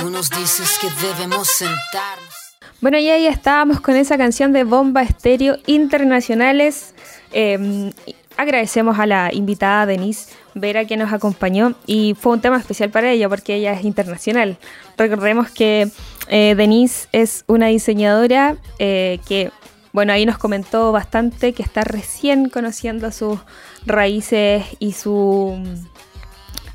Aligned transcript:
Tú 0.00 0.08
nos 0.08 0.30
dices 0.30 0.78
que 0.80 0.88
debemos 1.06 1.48
sentarnos. 1.48 2.34
Bueno, 2.80 2.98
y 2.98 3.10
ahí 3.10 3.26
estábamos 3.26 3.80
con 3.80 3.96
esa 3.96 4.16
canción 4.16 4.52
de 4.52 4.64
Bomba 4.64 5.02
Estéreo 5.02 5.58
Internacionales. 5.66 6.94
Eh, 7.32 7.92
agradecemos 8.38 8.98
a 8.98 9.04
la 9.04 9.30
invitada 9.32 9.84
Denise 9.84 10.32
Vera 10.54 10.86
que 10.86 10.96
nos 10.96 11.12
acompañó 11.12 11.74
y 11.86 12.16
fue 12.18 12.32
un 12.32 12.40
tema 12.40 12.56
especial 12.56 12.88
para 12.88 13.10
ella 13.10 13.28
porque 13.28 13.56
ella 13.56 13.72
es 13.74 13.84
internacional. 13.84 14.56
Recordemos 14.96 15.50
que 15.50 15.90
eh, 16.28 16.54
Denise 16.56 17.08
es 17.12 17.44
una 17.46 17.66
diseñadora 17.66 18.56
eh, 18.78 19.20
que, 19.28 19.50
bueno, 19.92 20.14
ahí 20.14 20.24
nos 20.24 20.38
comentó 20.38 20.92
bastante 20.92 21.52
que 21.52 21.62
está 21.62 21.84
recién 21.84 22.48
conociendo 22.48 23.12
sus 23.12 23.38
raíces 23.84 24.64
y 24.78 24.92
su, 24.92 25.62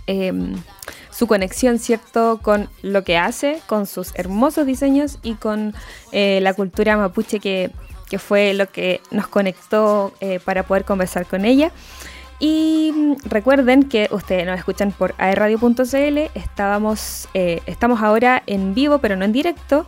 eh, 0.05 0.31
su 1.15 1.27
conexión, 1.27 1.79
¿cierto?, 1.79 2.39
con 2.41 2.69
lo 2.81 3.03
que 3.03 3.17
hace, 3.17 3.61
con 3.67 3.85
sus 3.85 4.13
hermosos 4.15 4.65
diseños 4.65 5.19
y 5.23 5.35
con 5.35 5.73
eh, 6.11 6.39
la 6.41 6.53
cultura 6.53 6.97
mapuche 6.97 7.39
que, 7.39 7.71
que, 8.09 8.19
fue 8.19 8.53
lo 8.53 8.69
que 8.69 8.99
nos 9.11 9.27
conectó 9.27 10.13
eh, 10.19 10.39
para 10.43 10.63
poder 10.63 10.83
conversar 10.83 11.25
con 11.25 11.45
ella. 11.45 11.71
Y 12.39 12.91
mm, 12.93 13.29
recuerden 13.29 13.83
que 13.83 14.09
ustedes 14.11 14.45
nos 14.45 14.59
escuchan 14.59 14.91
por 14.91 15.15
aerradio.cl. 15.17 16.17
Estábamos, 16.33 17.29
eh, 17.33 17.61
estamos 17.65 18.01
ahora 18.01 18.43
en 18.45 18.73
vivo, 18.73 18.97
pero 18.97 19.15
no 19.15 19.23
en 19.23 19.31
directo. 19.31 19.85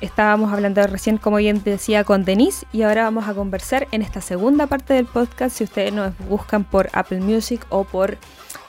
Estábamos 0.00 0.50
hablando 0.50 0.82
recién, 0.86 1.18
como 1.18 1.36
bien 1.36 1.60
decía, 1.62 2.04
con 2.04 2.24
Denise 2.24 2.66
y 2.72 2.82
ahora 2.82 3.02
vamos 3.02 3.28
a 3.28 3.34
conversar 3.34 3.86
en 3.92 4.00
esta 4.00 4.22
segunda 4.22 4.66
parte 4.66 4.94
del 4.94 5.04
podcast. 5.04 5.58
Si 5.58 5.64
ustedes 5.64 5.92
nos 5.92 6.16
buscan 6.26 6.64
por 6.64 6.88
Apple 6.94 7.20
Music 7.20 7.66
o 7.68 7.84
por 7.84 8.16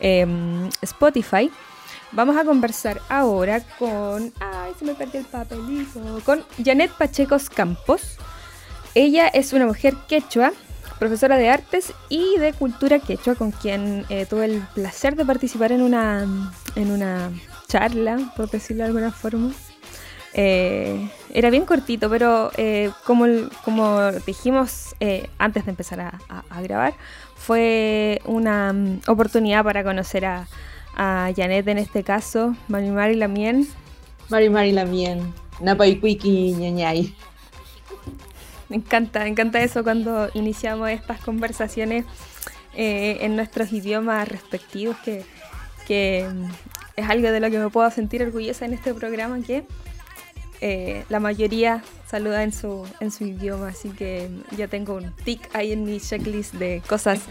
eh, 0.02 0.28
Spotify, 0.82 1.50
vamos 2.12 2.38
a 2.38 2.44
conversar 2.44 3.02
ahora 3.10 3.62
con. 3.78 4.34
Ay, 4.40 4.74
se 4.78 4.86
me 4.86 4.94
perdió 4.94 5.20
el 5.20 5.26
papelito. 5.26 6.02
Con 6.26 6.44
Janet 6.64 6.92
Pachecos 6.92 7.50
Campos. 7.50 8.18
Ella 8.94 9.28
es 9.28 9.54
una 9.54 9.66
mujer 9.66 9.96
quechua 10.08 10.52
profesora 11.00 11.36
de 11.36 11.50
artes 11.50 11.94
y 12.10 12.38
de 12.38 12.54
cultura 12.54 13.00
quechua, 13.00 13.34
con 13.34 13.50
quien 13.50 14.06
eh, 14.10 14.28
tuve 14.28 14.46
el 14.46 14.62
placer 14.76 15.16
de 15.16 15.26
participar 15.26 15.72
en 15.72 15.82
una, 15.82 16.54
en 16.76 16.92
una 16.92 17.32
charla, 17.68 18.32
por 18.36 18.52
decirlo 18.52 18.84
de 18.84 18.88
alguna 18.90 19.12
forma. 19.12 19.52
Eh, 20.34 21.10
era 21.34 21.50
bien 21.50 21.66
cortito, 21.66 22.08
pero 22.08 22.52
eh, 22.56 22.92
como, 23.04 23.26
como 23.66 24.12
dijimos 24.28 24.94
antes 25.40 25.66
de 25.66 25.72
empezar 25.72 26.02
a, 26.02 26.62
grabar, 26.62 26.94
fue 27.36 28.22
una 28.26 28.70
um, 28.70 29.00
oportunidad 29.08 29.64
para 29.64 29.84
conocer 29.84 30.26
a, 30.26 30.48
a, 31.02 31.32
Janet 31.36 31.68
en 31.68 31.80
este 31.80 32.04
caso, 32.04 32.56
Mari 32.68 32.90
Mari 32.92 33.16
Lamien. 33.16 33.68
Mari 34.30 34.50
Mari 34.50 34.72
Lamien, 34.72 35.34
Napaicuiqui 35.60 36.54
ñañay. 36.54 37.16
Me 38.70 38.78
encanta, 38.78 39.22
me 39.22 39.30
encanta 39.30 39.62
eso 39.62 39.84
cuando 39.84 40.30
iniciamos 40.36 40.90
estas 40.90 41.20
conversaciones 41.20 42.06
eh, 42.76 43.18
en 43.22 43.36
nuestros 43.36 43.74
idiomas 43.74 44.28
respectivos, 44.28 44.96
que, 45.04 45.26
que, 45.88 46.30
es 46.96 47.10
algo 47.10 47.32
de 47.32 47.40
lo 47.40 47.50
que 47.50 47.58
me 47.58 47.70
puedo 47.70 47.90
sentir 47.90 48.22
orgullosa 48.22 48.66
en 48.66 48.74
este 48.74 48.94
programa, 48.94 49.42
que 49.42 49.66
eh, 50.62 51.04
la 51.10 51.20
mayoría 51.20 51.84
saluda 52.06 52.44
en 52.44 52.54
su, 52.54 52.86
en 53.00 53.10
su 53.12 53.26
idioma, 53.26 53.70
así 53.70 53.90
que 53.90 54.30
ya 54.56 54.68
tengo 54.68 54.94
un 54.94 55.12
tic 55.24 55.50
ahí 55.54 55.72
en 55.72 55.84
mi 55.84 56.00
checklist 56.00 56.54
de 56.54 56.84
cosas 56.88 57.22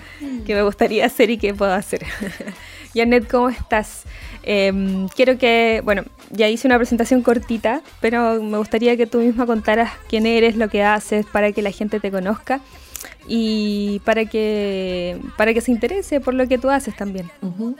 que 0.45 0.55
me 0.55 0.63
gustaría 0.63 1.07
hacer 1.07 1.31
y 1.31 1.39
que 1.39 1.55
puedo 1.55 1.73
hacer. 1.73 2.05
Janet, 2.95 3.31
¿cómo 3.31 3.49
estás? 3.49 4.05
Eh, 4.43 5.07
quiero 5.15 5.39
que, 5.39 5.81
bueno, 5.85 6.05
ya 6.31 6.49
hice 6.49 6.67
una 6.67 6.77
presentación 6.77 7.23
cortita, 7.23 7.83
pero 8.01 8.43
me 8.43 8.59
gustaría 8.59 8.97
que 8.97 9.07
tú 9.07 9.19
misma 9.19 9.47
contaras 9.47 9.93
quién 10.09 10.27
eres, 10.27 10.57
lo 10.57 10.69
que 10.69 10.83
haces, 10.83 11.27
para 11.27 11.53
que 11.53 11.63
la 11.63 11.71
gente 11.71 12.01
te 12.01 12.11
conozca 12.11 12.61
y 13.27 14.01
para 14.05 14.25
que, 14.25 15.21
para 15.37 15.55
que 15.55 15.61
se 15.61 15.71
interese 15.71 16.21
por 16.21 16.35
lo 16.35 16.49
que 16.49 16.59
tú 16.59 16.71
haces 16.71 16.97
también. 16.97 17.31
Uh 17.43 17.49
-huh. 17.49 17.77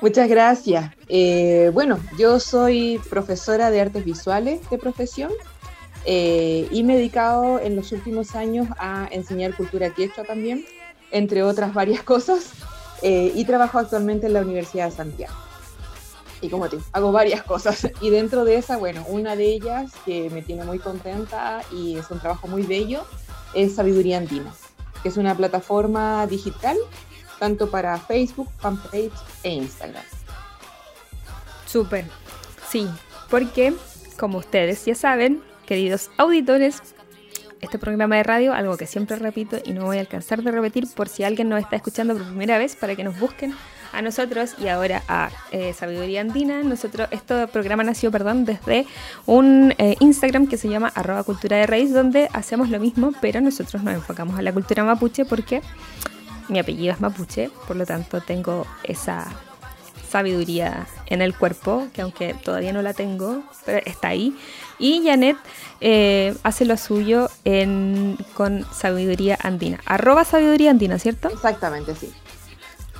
Muchas 0.00 0.28
gracias. 0.28 0.90
Eh, 1.08 1.70
bueno, 1.72 1.98
yo 2.18 2.40
soy 2.40 3.00
profesora 3.10 3.70
de 3.70 3.80
artes 3.80 4.04
visuales 4.04 4.60
de 4.70 4.78
profesión 4.78 5.30
eh, 6.04 6.68
y 6.70 6.82
me 6.82 6.94
he 6.94 6.96
dedicado 6.96 7.60
en 7.60 7.76
los 7.76 7.92
últimos 7.92 8.34
años 8.34 8.68
a 8.78 9.08
enseñar 9.10 9.54
cultura 9.54 9.90
quechua 9.90 10.24
también, 10.24 10.64
entre 11.10 11.42
otras 11.42 11.72
varias 11.72 12.02
cosas, 12.12 12.50
eh, 13.06 13.32
y 13.34 13.44
trabajo 13.44 13.78
actualmente 13.78 14.28
en 14.28 14.32
la 14.32 14.40
Universidad 14.40 14.86
de 14.86 14.96
Santiago. 14.96 15.34
Y 16.40 16.48
como 16.48 16.70
te 16.70 16.78
hago 16.92 17.12
varias 17.12 17.42
cosas. 17.42 17.86
Y 18.00 18.08
dentro 18.08 18.46
de 18.46 18.56
esa, 18.56 18.78
bueno, 18.78 19.04
una 19.08 19.36
de 19.36 19.44
ellas 19.44 19.92
que 20.06 20.30
me 20.30 20.40
tiene 20.40 20.64
muy 20.64 20.78
contenta 20.78 21.60
y 21.70 21.98
es 21.98 22.10
un 22.10 22.18
trabajo 22.18 22.48
muy 22.48 22.62
bello, 22.62 23.04
es 23.52 23.74
Sabiduría 23.74 24.16
Andina, 24.16 24.54
que 25.02 25.10
es 25.10 25.18
una 25.18 25.36
plataforma 25.36 26.26
digital 26.26 26.78
tanto 27.38 27.70
para 27.70 27.98
Facebook, 27.98 28.48
fanpage 28.58 29.12
e 29.42 29.50
Instagram. 29.50 30.02
Súper, 31.66 32.06
sí, 32.70 32.88
porque 33.28 33.74
como 34.18 34.38
ustedes 34.38 34.82
ya 34.86 34.94
saben, 34.94 35.42
queridos 35.66 36.10
auditores, 36.16 36.93
este 37.64 37.78
programa 37.78 38.16
de 38.16 38.22
radio, 38.22 38.52
algo 38.52 38.76
que 38.76 38.86
siempre 38.86 39.16
repito 39.16 39.56
y 39.64 39.72
no 39.72 39.84
voy 39.86 39.96
a 39.96 40.00
alcanzar 40.00 40.42
de 40.42 40.50
repetir 40.50 40.86
por 40.94 41.08
si 41.08 41.24
alguien 41.24 41.48
nos 41.48 41.60
está 41.60 41.76
escuchando 41.76 42.14
por 42.14 42.24
primera 42.24 42.58
vez 42.58 42.76
para 42.76 42.94
que 42.94 43.02
nos 43.02 43.18
busquen 43.18 43.54
a 43.92 44.02
nosotros 44.02 44.54
y 44.58 44.68
ahora 44.68 45.02
a 45.08 45.30
eh, 45.50 45.72
Sabiduría 45.72 46.20
Andina. 46.20 46.62
Nosotros, 46.62 47.08
este 47.10 47.46
programa 47.48 47.84
nació, 47.84 48.10
perdón, 48.10 48.44
desde 48.44 48.86
un 49.26 49.74
eh, 49.78 49.96
Instagram 50.00 50.46
que 50.46 50.56
se 50.56 50.68
llama 50.68 50.92
arroba 50.94 51.22
cultura 51.22 51.56
de 51.56 51.66
raíz, 51.66 51.92
donde 51.92 52.28
hacemos 52.32 52.70
lo 52.70 52.78
mismo, 52.80 53.12
pero 53.20 53.40
nosotros 53.40 53.82
nos 53.82 53.94
enfocamos 53.94 54.38
a 54.38 54.42
la 54.42 54.52
cultura 54.52 54.84
mapuche 54.84 55.24
porque 55.24 55.62
mi 56.48 56.58
apellido 56.58 56.92
es 56.92 57.00
mapuche, 57.00 57.50
por 57.66 57.76
lo 57.76 57.86
tanto 57.86 58.20
tengo 58.20 58.66
esa 58.82 59.26
sabiduría 60.14 60.86
en 61.06 61.22
el 61.22 61.36
cuerpo, 61.36 61.88
que 61.92 62.02
aunque 62.02 62.34
todavía 62.34 62.72
no 62.72 62.82
la 62.82 62.94
tengo, 62.94 63.42
pero 63.64 63.80
está 63.84 64.08
ahí. 64.08 64.36
Y 64.78 65.02
Janet 65.04 65.36
eh, 65.80 66.34
hace 66.42 66.64
lo 66.64 66.76
suyo 66.76 67.28
en, 67.44 68.16
con 68.34 68.64
sabiduría 68.72 69.38
andina. 69.42 69.80
Arroba 69.86 70.24
sabiduría 70.24 70.70
andina, 70.70 70.98
¿cierto? 70.98 71.28
Exactamente, 71.28 71.94
sí. 71.94 72.12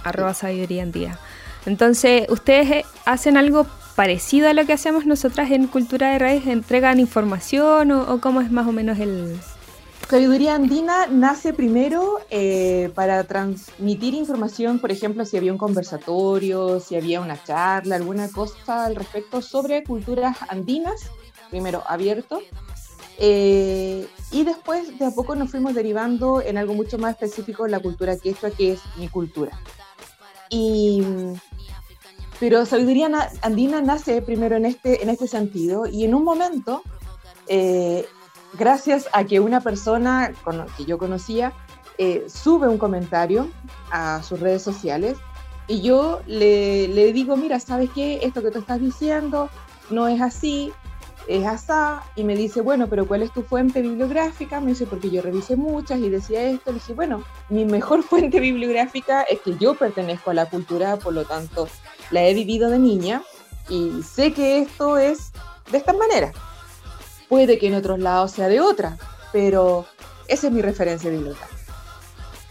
Arroba 0.03 0.35
sabiduría 0.35 0.83
andina. 0.83 1.19
Entonces, 1.67 2.27
¿ustedes 2.29 2.85
hacen 3.05 3.37
algo 3.37 3.67
parecido 3.97 4.49
a 4.49 4.53
lo 4.53 4.67
que 4.67 4.73
hacemos 4.73 5.07
nosotras 5.07 5.51
en 5.51 5.67
Cultura 5.67 6.11
de 6.11 6.19
Raíz? 6.19 6.47
¿Entregan 6.47 7.01
información 7.01 7.91
o, 7.91 8.12
o 8.12 8.21
cómo 8.21 8.41
es 8.41 8.51
más 8.51 8.67
o 8.67 8.73
menos 8.73 8.99
el, 8.99 9.39
Sabiduría 10.09 10.55
Andina 10.55 11.06
nace 11.06 11.53
primero 11.53 12.21
eh, 12.31 12.93
para 12.95 13.25
transmitir 13.25 14.15
información, 14.15 14.79
por 14.79 14.93
ejemplo, 14.93 15.25
si 15.25 15.37
había 15.37 15.51
un 15.51 15.59
conversatorio, 15.59 16.79
si 16.79 16.95
había 16.95 17.21
una 17.21 17.43
charla, 17.43 17.97
alguna 17.97 18.29
cosa 18.29 18.85
al 18.85 18.97
respecto 18.97 19.41
sobre 19.41 19.83
culturas 19.83 20.37
andinas, 20.49 21.11
primero 21.54 21.84
abierto, 21.87 22.41
eh, 23.19 24.09
y 24.32 24.42
después 24.42 24.98
de 24.98 25.06
a 25.06 25.12
poco 25.12 25.37
nos 25.37 25.53
fuimos 25.53 25.72
derivando 25.72 26.42
en 26.42 26.59
algo 26.59 26.75
mucho 26.75 26.98
más 26.98 27.12
específico, 27.12 27.69
la 27.69 27.78
cultura 27.78 28.16
quechua, 28.19 28.50
que 28.50 28.72
es 28.72 28.81
mi 28.97 29.09
cultura. 29.09 29.53
Y, 30.50 31.00
pero 32.41 32.66
Sabiduría 32.66 33.09
Andina 33.43 33.81
nace 33.81 34.20
primero 34.20 34.56
en 34.56 34.64
este, 34.64 35.00
en 35.00 35.10
este 35.10 35.28
sentido, 35.28 35.87
y 35.87 36.04
en 36.04 36.14
un 36.14 36.25
momento... 36.25 36.82
Eh, 37.47 38.04
gracias 38.56 39.09
a 39.12 39.25
que 39.25 39.41
una 39.41 39.60
persona 39.60 40.32
que 40.76 40.84
yo 40.84 40.97
conocía 40.97 41.53
eh, 41.98 42.25
sube 42.28 42.69
un 42.69 42.78
comentario 42.78 43.50
a 43.91 44.22
sus 44.22 44.38
redes 44.41 44.62
sociales 44.62 45.19
y 45.66 45.81
yo 45.81 46.20
le, 46.26 46.87
le, 46.88 47.12
digo, 47.12 47.37
mira, 47.37 47.58
¿sabes 47.58 47.90
qué? 47.94 48.20
Esto 48.23 48.43
que 48.43 48.52
tú 48.52 48.61
estás 48.61 48.81
diciendo 48.81 49.50
no 49.90 50.08
es 50.08 50.20
así, 50.20 50.73
es 51.29 51.47
asá. 51.47 52.03
Y 52.17 52.25
me 52.25 52.37
dice, 52.37 52.61
bueno, 52.61 52.88
pero 52.88 53.06
¿cuál 53.06 53.23
es 53.23 53.32
tu 53.32 53.43
fuente 53.43 53.82
bibliográfica? 53.82 54.61
Me 54.61 54.69
dice, 54.69 54.87
porque 54.87 55.11
yo 55.11 55.23
revisé 55.23 55.56
muchas 55.56 55.99
y 56.00 56.09
decía 56.09 56.43
esto. 56.44 56.71
Le 56.71 56.75
dije, 56.75 56.93
bueno, 56.93 57.25
mi 57.49 57.65
mejor 57.65 58.03
fuente 58.09 58.41
bibliográfica 58.41 59.23
es 59.23 59.41
que 59.41 59.56
yo 59.56 59.75
pertenezco 59.75 60.31
a 60.31 60.35
la 60.35 60.47
cultura, 60.47 60.97
por 60.97 61.12
lo 61.12 61.25
tanto, 61.25 61.69
la 62.11 62.25
he 62.25 62.35
vivido 62.35 62.71
de 62.71 62.79
niña 62.79 63.23
y 63.69 64.03
sé 64.03 64.32
que 64.32 64.59
esto 64.59 64.99
es 64.99 65.32
de 65.71 65.79
esta 65.79 65.93
manera. 65.93 66.32
Puede 67.29 67.59
que 67.59 67.69
en 67.69 67.75
otros 67.75 67.99
lados 67.99 68.32
sea 68.32 68.49
de 68.49 68.61
otra, 68.61 68.99
pero 69.32 69.87
esa 70.29 70.47
es 70.49 70.53
mi 70.53 70.62
referencia 70.62 71.11
bibliográfica. 71.11 71.65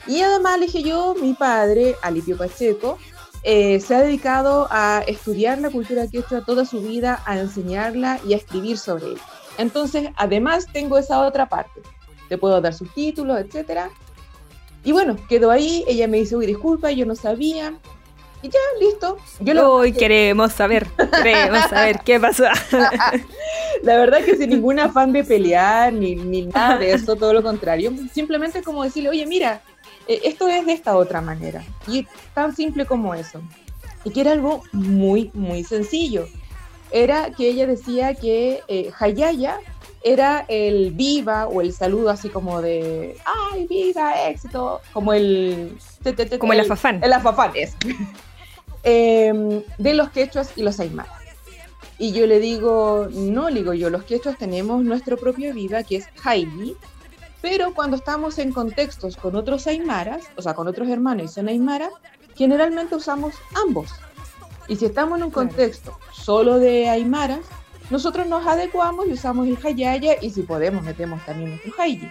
Y 0.08 0.22
además 0.22 0.60
le 0.60 0.66
dije 0.66 0.84
yo, 0.84 1.16
mi 1.16 1.34
padre, 1.34 1.96
Alipio 2.02 2.38
Pacheco, 2.38 2.98
eh, 3.44 3.80
se 3.82 3.96
ha 3.96 4.02
dedicado 4.02 4.68
a 4.72 5.04
estudiar 5.06 5.60
la 5.60 5.70
cultura 5.70 6.08
quechua 6.08 6.46
toda 6.46 6.66
su 6.66 6.82
vida, 6.82 7.22
a 7.26 7.38
enseñarla 7.38 8.20
y 8.26 8.34
a 8.34 8.38
escribir 8.38 8.78
sobre 8.78 9.08
ella. 9.08 9.22
Entonces, 9.58 10.10
además 10.16 10.66
tengo 10.72 10.98
esa 10.98 11.20
otra 11.20 11.48
parte. 11.48 11.82
Te 12.30 12.38
puedo 12.38 12.60
dar 12.62 12.74
subtítulos, 12.74 13.38
etc. 13.40 13.82
Y 14.84 14.92
bueno, 14.94 15.18
quedó 15.28 15.52
ahí. 15.52 15.84
Ella 15.88 16.08
me 16.08 16.18
dice, 16.18 16.36
uy, 16.36 16.46
disculpa, 16.46 16.92
yo 16.92 17.06
no 17.06 17.16
sabía. 17.16 17.74
Y 18.42 18.50
ya, 18.50 18.60
listo. 18.80 19.18
Yo 19.40 19.54
lo 19.54 19.78
Uy, 19.78 19.94
queremos 19.94 20.52
saber, 20.52 20.88
queremos 21.24 21.64
saber 21.70 22.00
qué 22.04 22.20
pasó. 22.20 22.44
La 23.84 23.98
verdad 23.98 24.24
que 24.24 24.36
sin 24.36 24.50
ningún 24.50 24.80
afán 24.80 25.14
de 25.14 25.24
pelear 25.24 25.94
ni, 25.94 26.16
ni 26.16 26.46
nada 26.48 26.78
de 26.78 26.92
eso, 26.92 27.16
todo 27.16 27.34
lo 27.34 27.42
contrario. 27.42 27.94
Simplemente 28.12 28.62
como 28.62 28.84
decirle, 28.84 29.10
oye, 29.10 29.26
mira, 29.26 29.62
eh, 30.08 30.22
esto 30.24 30.48
es 30.48 30.66
de 30.66 30.74
esta 30.74 30.96
otra 30.96 31.22
manera. 31.22 31.64
Y 31.88 32.08
tan 32.34 32.56
simple 32.56 32.86
como 32.86 33.14
eso. 33.14 33.42
Y 34.04 34.12
que 34.12 34.22
era 34.22 34.32
algo 34.32 34.64
muy, 34.72 35.32
muy 35.34 35.64
sencillo. 35.64 36.28
Era 36.92 37.32
que 37.32 37.48
ella 37.50 37.66
decía 37.66 38.14
que 38.14 38.62
eh, 38.68 38.92
Hayaya 39.00 39.60
era 40.04 40.46
el 40.50 40.92
viva 40.92 41.48
o 41.48 41.62
el 41.62 41.74
saludo 41.74 42.10
así 42.10 42.30
como 42.30 42.62
de, 42.62 43.16
ay, 43.26 43.66
viva, 43.68 44.28
éxito, 44.28 44.82
como 44.92 45.14
el... 45.14 45.78
Como 46.38 46.54
el 46.54 46.60
afafán. 46.60 47.02
El 47.04 47.14
afafán, 47.14 47.52
es. 47.56 47.76
Em, 48.86 49.64
de 49.78 49.94
los 49.94 50.10
quechuas 50.10 50.52
y 50.58 50.62
los 50.62 50.78
aymaras. 50.82 51.14
Y 51.98 52.12
yo 52.12 52.28
le 52.28 52.42
digo, 52.42 53.08
no, 53.10 53.50
le 53.50 53.62
digo 53.62 53.74
yo, 53.74 53.90
los 53.90 54.04
quechuas 54.04 54.38
tenemos 54.38 54.84
nuestro 54.84 55.16
propio 55.16 55.54
viva, 55.54 55.84
que 55.84 55.96
es 55.96 56.08
Haili, 56.22 56.76
pero 57.44 57.74
cuando 57.74 57.98
estamos 57.98 58.40
en 58.40 58.54
contextos 58.54 59.18
con 59.18 59.36
otros 59.36 59.68
aymaras, 59.68 60.24
o 60.38 60.42
sea, 60.42 60.54
con 60.54 60.66
otros 60.70 60.88
hermanos 60.88 61.26
y 61.26 61.28
son 61.28 61.50
aymaras, 61.50 61.92
generalmente 62.36 62.96
usamos 62.96 63.36
ambos. 63.68 63.90
Y 64.70 64.78
si 64.78 64.86
estamos 64.86 65.18
en 65.18 65.26
un 65.26 65.32
contexto 65.32 66.00
solo 66.14 66.58
de 66.58 66.88
aymaras, 66.88 67.42
nosotros 67.90 68.28
nos 68.28 68.48
adecuamos 68.48 69.08
y 69.08 69.12
usamos 69.12 69.46
el 69.46 69.58
hayaya 69.62 70.16
y 70.22 70.30
si 70.30 70.44
podemos 70.44 70.84
metemos 70.84 71.24
también 71.26 71.50
nuestro 71.50 71.74
hayi. 71.80 72.10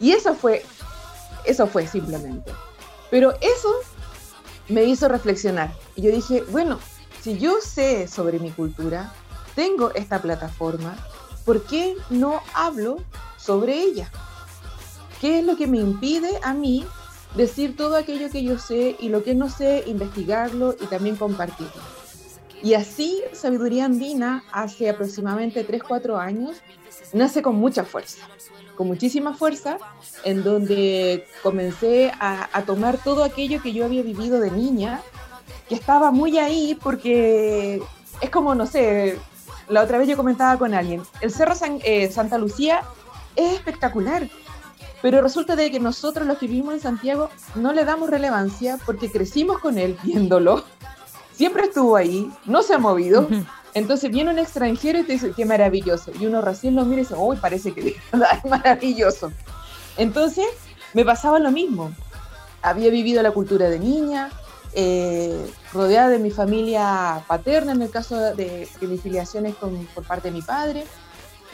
Y 0.00 0.12
eso 0.12 0.34
fue, 0.34 0.64
eso 1.44 1.66
fue 1.66 1.86
simplemente. 1.86 2.50
Pero 3.10 3.34
eso 3.42 3.68
me 4.70 4.84
hizo 4.84 5.06
reflexionar. 5.08 5.70
Y 5.96 6.00
yo 6.00 6.12
dije, 6.12 6.44
bueno, 6.48 6.78
si 7.20 7.38
yo 7.38 7.60
sé 7.60 8.08
sobre 8.08 8.38
mi 8.38 8.50
cultura, 8.52 9.12
tengo 9.54 9.92
esta 9.92 10.22
plataforma, 10.22 10.96
¿por 11.44 11.62
qué 11.64 11.94
no 12.08 12.40
hablo 12.54 12.96
sobre 13.36 13.74
ella? 13.74 14.10
¿Qué 15.20 15.40
es 15.40 15.44
lo 15.44 15.56
que 15.56 15.66
me 15.66 15.78
impide 15.78 16.30
a 16.42 16.54
mí 16.54 16.84
decir 17.34 17.76
todo 17.76 17.96
aquello 17.96 18.30
que 18.30 18.42
yo 18.42 18.58
sé 18.58 18.96
y 18.98 19.08
lo 19.08 19.22
que 19.22 19.34
no 19.34 19.50
sé, 19.50 19.84
investigarlo 19.86 20.74
y 20.80 20.86
también 20.86 21.16
compartirlo? 21.16 21.82
Y 22.62 22.74
así 22.74 23.20
Sabiduría 23.32 23.86
Andina, 23.86 24.44
hace 24.52 24.90
aproximadamente 24.90 25.66
3-4 25.66 26.18
años, 26.18 26.56
nace 27.12 27.42
con 27.42 27.56
mucha 27.56 27.84
fuerza 27.84 28.26
con 28.80 28.88
muchísima 28.88 29.34
fuerza, 29.34 29.76
en 30.24 30.42
donde 30.42 31.26
comencé 31.42 32.10
a, 32.18 32.62
tomar 32.64 32.96
todo 32.96 33.24
aquello 33.24 33.60
que 33.60 33.74
yo 33.74 33.84
había 33.84 34.02
vivido 34.02 34.40
de 34.40 34.50
niña, 34.50 35.02
que 35.68 35.74
estaba 35.74 36.10
muy 36.12 36.38
ahí 36.38 36.78
porque 36.82 37.82
es 38.22 38.30
como, 38.30 38.54
no 38.54 38.64
sé, 38.64 39.18
la 39.68 39.82
otra 39.82 39.98
vez 39.98 40.08
yo 40.08 40.16
comentaba 40.16 40.58
con 40.58 40.72
alguien, 40.72 41.02
el 41.20 41.30
Cerro 41.30 41.52
eh, 41.84 42.10
Santa 42.10 42.38
Lucía 42.38 42.80
es 43.36 43.52
espectacular, 43.52 44.30
pero 45.02 45.22
resulta 45.22 45.56
de 45.56 45.70
que 45.70 45.80
nosotros 45.80 46.26
los 46.26 46.38
que 46.38 46.46
vivimos 46.46 46.74
en 46.74 46.80
Santiago 46.80 47.30
no 47.54 47.72
le 47.72 47.84
damos 47.84 48.10
relevancia 48.10 48.78
porque 48.84 49.10
crecimos 49.10 49.58
con 49.58 49.78
él 49.78 49.96
viéndolo, 50.02 50.64
siempre 51.32 51.64
estuvo 51.64 51.96
ahí, 51.96 52.30
no 52.44 52.62
se 52.62 52.74
ha 52.74 52.78
movido. 52.78 53.28
Entonces 53.72 54.10
viene 54.10 54.30
un 54.30 54.38
extranjero 54.38 54.98
y 54.98 55.04
te 55.04 55.12
dice, 55.12 55.32
qué 55.34 55.44
maravilloso. 55.44 56.10
Y 56.18 56.26
uno 56.26 56.42
recién 56.42 56.74
lo 56.74 56.84
mira 56.84 57.02
y 57.02 57.04
dice, 57.04 57.14
uy, 57.16 57.36
parece 57.36 57.72
que 57.72 57.88
es 57.88 57.96
maravilloso. 58.50 59.32
Entonces 59.96 60.46
me 60.92 61.04
pasaba 61.04 61.38
lo 61.38 61.50
mismo. 61.50 61.92
Había 62.62 62.90
vivido 62.90 63.22
la 63.22 63.30
cultura 63.30 63.70
de 63.70 63.78
niña, 63.78 64.30
eh, 64.72 65.50
rodeada 65.72 66.10
de 66.10 66.18
mi 66.18 66.30
familia 66.30 67.24
paterna, 67.26 67.72
en 67.72 67.82
el 67.82 67.90
caso 67.90 68.18
de, 68.34 68.68
que 68.78 68.86
mi 68.86 68.98
filiación 68.98 69.46
es 69.46 69.54
por 69.54 70.04
parte 70.04 70.30
de 70.30 70.34
mi 70.34 70.42
padre. 70.42 70.84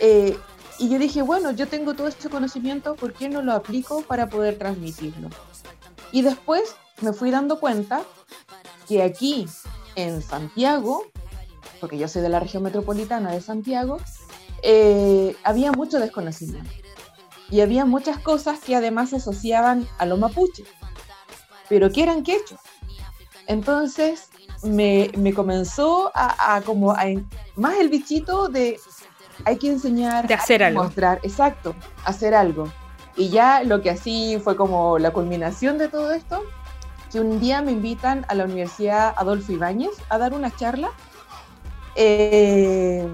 Eh, 0.01 0.37
y 0.79 0.89
yo 0.89 0.99
dije, 0.99 1.23
bueno, 1.23 1.51
yo 1.51 1.69
tengo 1.69 1.95
todo 1.95 2.09
este 2.09 2.29
conocimiento, 2.29 2.95
¿por 2.95 3.13
qué 3.13 3.29
no 3.29 3.43
lo 3.43 3.53
aplico 3.53 4.03
para 4.03 4.29
poder 4.29 4.59
transmitirlo? 4.59 5.31
Y 6.13 6.23
después 6.23 6.77
me 7.01 7.13
fui 7.13 7.31
dando 7.31 7.61
cuenta 7.61 8.03
que 8.89 9.03
aquí 9.03 9.47
en 9.97 10.23
Santiago 10.23 11.05
porque 11.81 11.99
yo 11.99 12.09
soy 12.09 12.23
de 12.23 12.29
la 12.29 12.41
región 12.41 12.63
metropolitana 12.63 13.33
de 13.33 13.41
Santiago, 13.41 13.99
eh, 14.63 15.37
había 15.45 15.73
mucho 15.73 15.99
desconocimiento. 15.99 16.71
Y 17.51 17.61
había 17.61 17.85
muchas 17.85 18.19
cosas 18.19 18.59
que 18.61 18.75
además 18.75 19.11
se 19.11 19.17
asociaban 19.17 19.87
a 19.99 20.07
los 20.07 20.19
mapuches, 20.19 20.67
pero 21.69 21.91
que 21.93 22.03
eran 22.03 22.25
quechua. 22.25 22.59
Entonces 23.47 24.29
me, 24.65 25.11
me 25.17 25.33
comenzó 25.33 26.11
a, 26.13 26.61
como 26.65 26.91
a, 26.91 27.05
más 27.55 27.77
el 27.79 27.89
bichito 27.89 28.49
de 28.49 28.81
hay 29.45 29.59
que 29.59 29.69
enseñar, 29.69 30.27
de 30.27 30.35
hacer 30.35 30.63
algo. 30.63 30.85
Mostrar, 30.85 31.21
exacto, 31.23 31.75
hacer 32.05 32.35
algo. 32.35 32.71
Y 33.17 33.29
ya 33.31 33.63
lo 33.63 33.81
que 33.81 33.91
así 33.91 34.39
fue 34.43 34.57
como 34.57 34.99
la 34.99 35.11
culminación 35.11 35.79
de 35.79 35.89
todo 35.89 36.13
esto, 36.13 36.43
que 37.11 37.21
un 37.21 37.41
día 37.41 37.63
me 37.63 37.73
invitan 37.73 38.27
a 38.29 38.35
la 38.35 38.45
Universidad 38.45 39.15
Adolfo 39.17 39.53
Ibáñez 39.53 39.93
a 40.09 40.19
dar 40.19 40.35
una 40.35 40.55
charla 40.55 40.91
eh, 41.97 43.09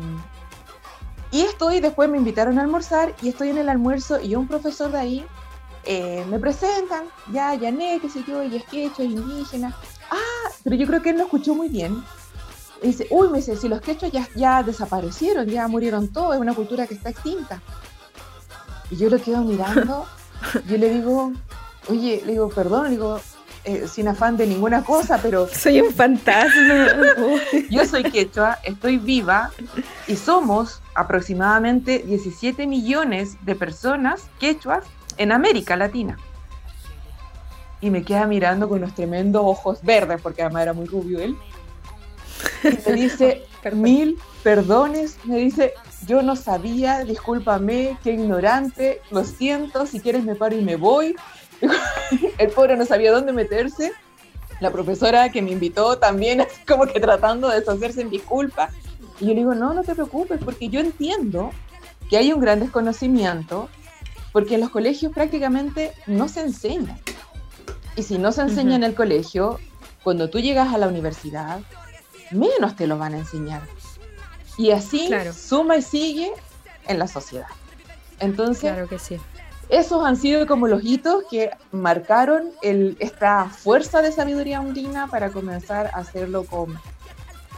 y 1.30 1.40
estoy, 1.42 1.80
después 1.80 2.10
me 2.10 2.18
invitaron 2.18 2.58
a 2.58 2.62
almorzar 2.62 3.14
y 3.22 3.28
estoy 3.28 3.50
en 3.50 3.58
el 3.58 3.68
almuerzo 3.68 4.20
y 4.20 4.34
un 4.34 4.48
profesor 4.48 4.90
de 4.90 4.98
ahí 4.98 5.26
eh, 5.84 6.24
me 6.28 6.38
presentan, 6.38 7.04
ya, 7.32 7.54
Yané, 7.54 7.98
qué 8.00 8.08
sé 8.08 8.22
yo, 8.26 8.42
y 8.42 8.56
es 8.56 8.64
quechua, 8.64 9.04
indígena. 9.04 9.74
Ah, 10.10 10.50
pero 10.62 10.76
yo 10.76 10.86
creo 10.86 11.00
que 11.00 11.10
él 11.10 11.18
lo 11.18 11.24
escuchó 11.24 11.54
muy 11.54 11.68
bien. 11.68 12.04
Y 12.82 12.88
dice, 12.88 13.06
uy, 13.10 13.28
me 13.28 13.38
dice, 13.38 13.56
si 13.56 13.68
los 13.68 13.80
quechos 13.80 14.10
ya, 14.10 14.28
ya 14.34 14.62
desaparecieron, 14.62 15.46
ya 15.46 15.68
murieron 15.68 16.08
todos, 16.08 16.34
es 16.34 16.40
una 16.40 16.54
cultura 16.54 16.86
que 16.86 16.94
está 16.94 17.10
extinta. 17.10 17.62
Y 18.90 18.96
yo 18.96 19.08
lo 19.08 19.20
quedo 19.20 19.42
mirando, 19.42 20.06
yo 20.68 20.76
le 20.76 20.90
digo, 20.90 21.32
oye, 21.88 22.22
le 22.26 22.32
digo, 22.32 22.48
perdón, 22.48 22.84
le 22.84 22.90
digo, 22.90 23.20
eh, 23.64 23.86
sin 23.86 24.08
afán 24.08 24.36
de 24.36 24.46
ninguna 24.46 24.82
cosa, 24.82 25.18
pero... 25.22 25.46
Soy 25.52 25.80
un 25.80 25.92
fantasma. 25.92 26.88
yo 27.70 27.86
soy 27.86 28.02
quechua, 28.02 28.58
estoy 28.64 28.98
viva 28.98 29.50
y 30.08 30.16
somos 30.16 30.82
aproximadamente 30.94 32.00
17 32.00 32.66
millones 32.66 33.36
de 33.44 33.54
personas 33.54 34.24
quechuas 34.40 34.84
en 35.16 35.30
América 35.30 35.76
Latina. 35.76 36.18
Y 37.80 37.90
me 37.90 38.02
queda 38.02 38.26
mirando 38.26 38.68
con 38.68 38.78
unos 38.78 38.94
tremendos 38.94 39.42
ojos 39.44 39.80
verdes, 39.82 40.20
porque 40.20 40.42
además 40.42 40.62
era 40.62 40.72
muy 40.72 40.86
rubio 40.86 41.20
él. 41.20 41.36
Y 42.64 42.90
me 42.90 42.94
dice, 42.94 43.42
mil 43.72 44.18
perdones, 44.42 45.16
me 45.24 45.36
dice, 45.36 45.74
yo 46.06 46.22
no 46.22 46.36
sabía, 46.36 47.04
discúlpame, 47.04 47.96
qué 48.02 48.12
ignorante, 48.12 49.00
lo 49.10 49.24
siento, 49.24 49.86
si 49.86 50.00
quieres 50.00 50.24
me 50.24 50.34
paro 50.34 50.56
y 50.56 50.62
me 50.62 50.76
voy, 50.76 51.14
el 52.38 52.48
pobre 52.50 52.76
no 52.76 52.84
sabía 52.84 53.12
dónde 53.12 53.32
meterse. 53.32 53.92
La 54.60 54.70
profesora 54.70 55.30
que 55.30 55.42
me 55.42 55.50
invitó 55.50 55.98
también, 55.98 56.40
así 56.40 56.64
como 56.66 56.86
que 56.86 57.00
tratando 57.00 57.48
de 57.48 57.60
deshacerse 57.60 58.00
en 58.00 58.10
disculpa. 58.10 58.70
Y 59.20 59.26
yo 59.26 59.30
le 59.30 59.40
digo, 59.40 59.54
no, 59.54 59.74
no 59.74 59.82
te 59.82 59.94
preocupes, 59.94 60.40
porque 60.44 60.68
yo 60.68 60.80
entiendo 60.80 61.50
que 62.08 62.16
hay 62.16 62.32
un 62.32 62.40
gran 62.40 62.60
desconocimiento, 62.60 63.68
porque 64.32 64.54
en 64.54 64.60
los 64.60 64.70
colegios 64.70 65.12
prácticamente 65.12 65.92
no 66.06 66.28
se 66.28 66.40
enseña. 66.40 66.98
Y 67.96 68.02
si 68.04 68.18
no 68.18 68.32
se 68.32 68.42
enseña 68.42 68.76
en 68.76 68.84
el 68.84 68.94
colegio, 68.94 69.58
cuando 70.02 70.30
tú 70.30 70.38
llegas 70.40 70.72
a 70.72 70.78
la 70.78 70.88
universidad, 70.88 71.60
menos 72.32 72.76
te 72.76 72.86
lo 72.86 72.98
van 72.98 73.14
a 73.14 73.18
enseñar. 73.18 73.62
Y 74.56 74.70
así 74.70 75.10
suma 75.34 75.76
y 75.76 75.82
sigue 75.82 76.30
en 76.86 76.98
la 76.98 77.08
sociedad. 77.08 77.46
Entonces, 78.20 78.72
claro 78.72 78.88
que 78.88 78.98
sí 78.98 79.18
esos 79.72 80.04
han 80.04 80.16
sido 80.18 80.46
como 80.46 80.68
los 80.68 80.84
hitos 80.84 81.24
que 81.30 81.50
marcaron 81.72 82.50
esta 82.60 83.46
fuerza 83.46 84.02
de 84.02 84.12
sabiduría 84.12 84.58
andina 84.58 85.06
para 85.06 85.30
comenzar 85.30 85.86
a 85.86 86.00
hacerlo 86.00 86.44
con, 86.44 86.78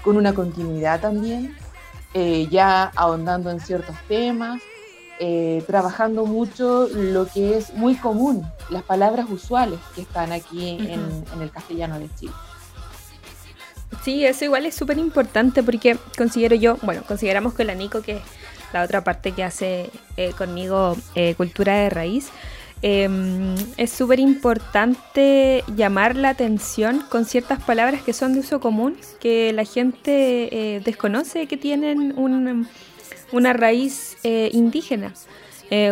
con 0.05 0.17
una 0.17 0.33
continuidad 0.33 1.01
también, 1.01 1.57
eh, 2.15 2.47
ya 2.53 2.93
ahondando 2.95 3.51
en 3.51 3.59
ciertos 3.59 3.97
temas, 4.07 4.63
eh, 5.19 5.65
trabajando 5.67 6.25
mucho 6.25 6.87
lo 6.95 7.27
que 7.27 7.59
es 7.59 7.75
muy 7.75 7.97
común, 7.97 8.47
las 8.71 8.85
palabras 8.85 9.29
usuales 9.29 9.81
que 9.97 10.03
están 10.03 10.31
aquí 10.31 10.69
en, 10.69 11.25
en 11.35 11.43
el 11.43 11.51
castellano 11.51 11.99
de 11.99 12.09
Chile. 12.15 12.33
Sí, 14.05 14.27
eso 14.27 14.45
igual 14.45 14.67
es 14.67 14.75
súper 14.75 14.99
importante 14.99 15.63
porque 15.63 15.97
considero 16.19 16.55
yo, 16.55 16.77
bueno, 16.83 17.03
consideramos 17.09 17.55
que 17.55 17.65
la 17.65 17.75
Nico 17.75 18.03
que 18.03 18.21
la 18.75 18.83
otra 18.83 19.03
parte 19.03 19.33
que 19.33 19.43
hace 19.43 19.89
eh, 20.19 20.33
conmigo 20.37 20.97
eh, 21.15 21.35
Cultura 21.37 21.75
de 21.77 21.89
Raíz, 21.89 22.29
em, 22.83 23.55
es 23.79 23.91
súper 23.91 24.21
importante 24.21 25.65
llamar 25.75 26.17
la 26.17 26.31
atención 26.31 27.03
con 27.09 27.25
ciertas 27.25 27.63
palabras 27.63 28.03
que 28.03 28.13
son 28.13 28.35
de 28.35 28.41
uso 28.41 28.61
común, 28.61 28.97
que 29.21 29.53
la 29.55 29.65
gente 29.65 30.49
eh, 30.53 30.81
desconoce 30.85 31.47
que 31.47 31.57
tienen 31.57 32.15
una 33.33 33.53
raíz 33.55 34.19
indígena, 34.23 35.15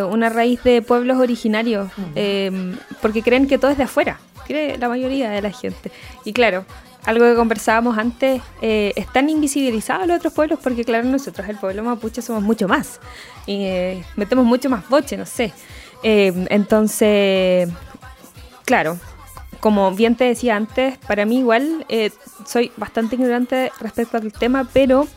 una 0.09 0.29
raíz 0.29 0.61
de 0.63 0.81
pueblos 0.81 1.17
originarios, 1.17 1.89
em, 2.15 2.77
porque 3.01 3.23
creen 3.23 3.47
que 3.47 3.57
todo 3.57 3.71
es 3.71 3.77
de 3.77 3.85
afuera. 3.85 4.19
cree 4.45 4.77
la 4.77 4.89
mayoría 4.89 5.29
de 5.29 5.41
la 5.41 5.51
gente. 5.51 5.89
Y 6.25 6.33
claro, 6.33 6.65
algo 7.05 7.25
que 7.25 7.35
conversábamos 7.35 7.97
antes, 7.97 8.41
eh, 8.61 8.93
están 8.95 9.29
invisibilizados 9.29 10.07
los 10.07 10.17
otros 10.17 10.33
pueblos 10.33 10.59
porque 10.61 10.85
claro, 10.85 11.07
nosotros, 11.07 11.47
el 11.49 11.57
pueblo 11.57 11.83
mapuche, 11.83 12.21
somos 12.21 12.43
mucho 12.43 12.67
más. 12.67 12.99
Y 13.45 13.65
eh, 13.65 14.05
metemos 14.15 14.45
mucho 14.45 14.69
más 14.69 14.87
boche, 14.87 15.17
no 15.17 15.25
sé. 15.25 15.53
Eh, 16.01 16.45
entonces, 16.49 17.69
claro, 18.65 18.97
como 19.59 19.91
bien 19.91 20.15
te 20.15 20.25
decía 20.25 20.55
antes, 20.55 20.97
para 20.99 21.25
mí 21.25 21.39
igual 21.39 21.85
soy 22.45 22.71
bastante 22.77 23.15
ignorante 23.15 23.71
respecto 23.79 24.17
al 24.17 24.31
tema, 24.31 24.67
pero 24.71 25.07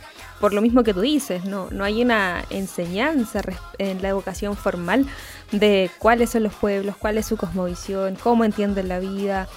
por 0.40 0.52
lo 0.52 0.60
mismo 0.60 0.82
que 0.82 0.92
tú 0.92 1.00
dices, 1.00 1.44
no, 1.44 1.68
no 1.70 1.82
hay 1.84 2.02
una 2.02 2.44
enseñanza 2.50 3.40
en 3.78 4.02
la 4.02 4.08
educación 4.08 4.56
formal 4.56 5.06
de 5.50 5.90
cuáles 5.98 6.30
son 6.30 6.42
los 6.42 6.54
pueblos, 6.54 6.96
cuál 6.96 7.16
es 7.18 7.26
su 7.26 7.36
cosmovisión, 7.36 8.16
cómo 8.16 8.44
entienden 8.44 8.88
la 8.88 8.98
vida. 8.98 9.48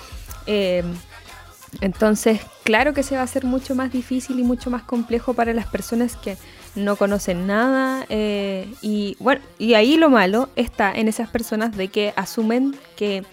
Entonces, 1.82 2.42
claro 2.64 2.94
que 2.94 3.04
se 3.04 3.16
va 3.16 3.22
a 3.22 3.26
hacer 3.26 3.46
mucho 3.46 3.76
más 3.76 3.92
difícil 3.92 4.40
y 4.40 4.44
mucho 4.44 4.70
más 4.70 4.84
complejo 4.84 5.34
para 5.34 5.54
las 5.54 5.68
personas 5.68 6.16
que 6.16 6.38
no 6.76 6.96
conocen 6.96 7.48
nada. 7.48 8.06
Eh, 8.10 8.72
y 8.82 9.16
bueno, 9.20 9.42
y 9.58 9.74
ahí 9.74 9.98
lo 9.98 10.10
malo 10.10 10.50
está 10.56 10.92
en 10.92 11.08
esas 11.08 11.30
personas 11.30 11.76
de 11.76 11.90
que 11.90 12.14
asumen 12.16 12.76
que 12.96 13.24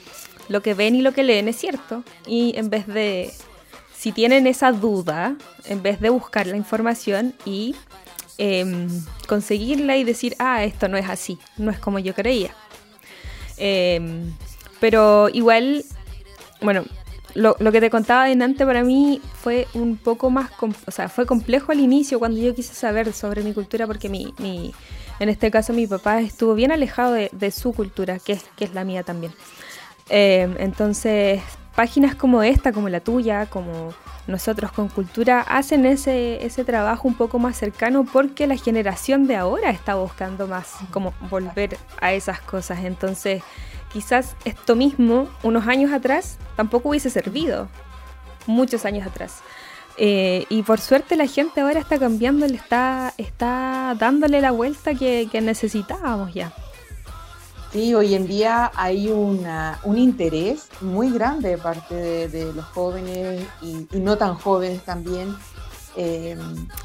lo 0.49 0.63
que 0.63 0.75
ven 0.75 0.95
y 0.95 1.03
lo 1.03 1.13
que 1.13 1.23
leen 1.23 1.49
es 1.49 1.57
cierto. 1.57 2.05
Y 2.27 2.57
en 2.57 2.71
vez 2.71 2.87
de, 2.87 3.33
si 3.97 4.13
tienen 4.13 4.47
esa 4.47 4.73
duda, 4.73 5.37
en 5.65 5.83
vez 5.83 6.01
de 6.01 6.11
buscar 6.11 6.47
la 6.47 6.57
información 6.57 7.35
y 7.45 7.75
em, 8.39 8.89
conseguirla 9.27 9.97
y 9.97 10.05
decir, 10.05 10.37
ah, 10.39 10.65
esto 10.65 10.89
no 10.89 10.97
es 10.97 11.09
así, 11.09 11.39
no 11.57 11.71
es 11.71 11.79
como 11.79 11.99
yo 11.99 12.15
creía. 12.15 12.55
Em, 13.57 14.35
pero 14.81 15.29
igual, 15.31 15.85
bueno, 16.61 16.85
lo, 17.37 17.73
que 17.73 17.81
te 17.81 17.91
contaba 17.91 18.25
antes 18.25 18.67
para 18.67 18.83
mí 18.83 19.21
fue 19.43 19.69
un 19.75 19.97
poco 19.97 20.31
más, 20.31 20.51
o 20.61 20.91
sea, 20.91 21.09
fue 21.09 21.27
complejo 21.27 21.73
al 21.73 21.81
inicio 21.81 22.19
cuando 22.19 22.41
yo 22.41 22.55
quise 22.55 22.75
saber 22.75 23.13
sobre 23.13 23.43
mi 23.43 23.53
cultura 23.53 23.87
porque 23.87 24.09
mi, 24.09 24.35
mi 24.39 24.73
en 25.21 25.29
este 25.29 25.51
caso 25.51 25.73
mi 25.73 25.87
papá 25.87 26.21
estuvo 26.21 26.55
bien 26.55 26.73
alejado 26.73 27.13
de, 27.13 27.51
su 27.51 27.73
cultura, 27.73 28.19
que 28.19 28.33
es, 28.33 28.45
que 28.57 28.65
es 28.65 28.75
la 28.75 28.85
mía 28.85 29.03
también. 29.03 29.33
Eh, 30.09 30.55
entonces, 30.59 31.41
páginas 31.75 32.15
como 32.15 32.43
esta, 32.43 32.73
como 32.73 32.89
la 32.89 33.01
tuya, 33.01 33.47
como 33.47 33.93
nosotros 34.27 34.73
con 34.73 34.89
cultura, 34.89 35.41
hacen 35.41 35.87
ese, 35.87 36.45
ese 36.45 36.65
trabajo 36.65 37.07
un 37.07 37.15
poco 37.15 37.39
más 37.39 37.57
cercano 37.57 38.05
porque 38.05 38.47
la 38.47 38.57
generación 38.57 39.27
de 39.27 39.37
ahora 39.37 39.71
está 39.71 39.95
buscando 39.95 40.47
más 40.47 40.75
como 40.91 41.15
volver 41.31 41.77
a 42.01 42.13
esas 42.13 42.41
cosas. 42.41 42.81
Entonces, 42.85 43.43
quizás 43.97 44.37
esto 44.45 44.77
mismo, 44.77 45.27
unos 45.43 45.67
años 45.67 45.91
atrás, 45.91 46.37
tampoco 46.55 46.91
hubiese 46.91 47.09
servido. 47.09 47.67
Muchos 48.47 48.85
años 48.85 49.07
atrás. 49.07 49.41
Eh, 49.97 50.45
y 50.51 50.63
por 50.65 50.81
suerte 50.81 51.17
la 51.17 51.27
gente 51.27 51.63
ahora 51.63 51.81
está 51.81 51.99
cambiando, 51.99 52.47
le 52.47 52.57
está, 52.57 53.15
está 53.17 53.97
dándole 53.99 54.43
la 54.43 54.51
vuelta 54.51 54.95
que, 54.95 55.31
necesitábamos 55.41 56.35
ya. 56.35 56.53
Sí, 57.73 57.95
hoy 57.95 58.15
en 58.15 58.27
día 58.27 58.71
hay 58.75 59.09
una, 59.09 59.81
un 59.83 59.97
interés 59.97 60.69
muy 60.83 61.11
grande 61.11 61.49
de 61.49 61.57
parte 61.57 61.95
de, 62.29 62.53
los 62.53 62.67
jóvenes 62.67 63.47
y, 63.63 63.87
no 63.97 64.19
tan 64.19 64.35
jóvenes 64.35 64.83
también. 64.83 65.35
Eh, 65.97 66.37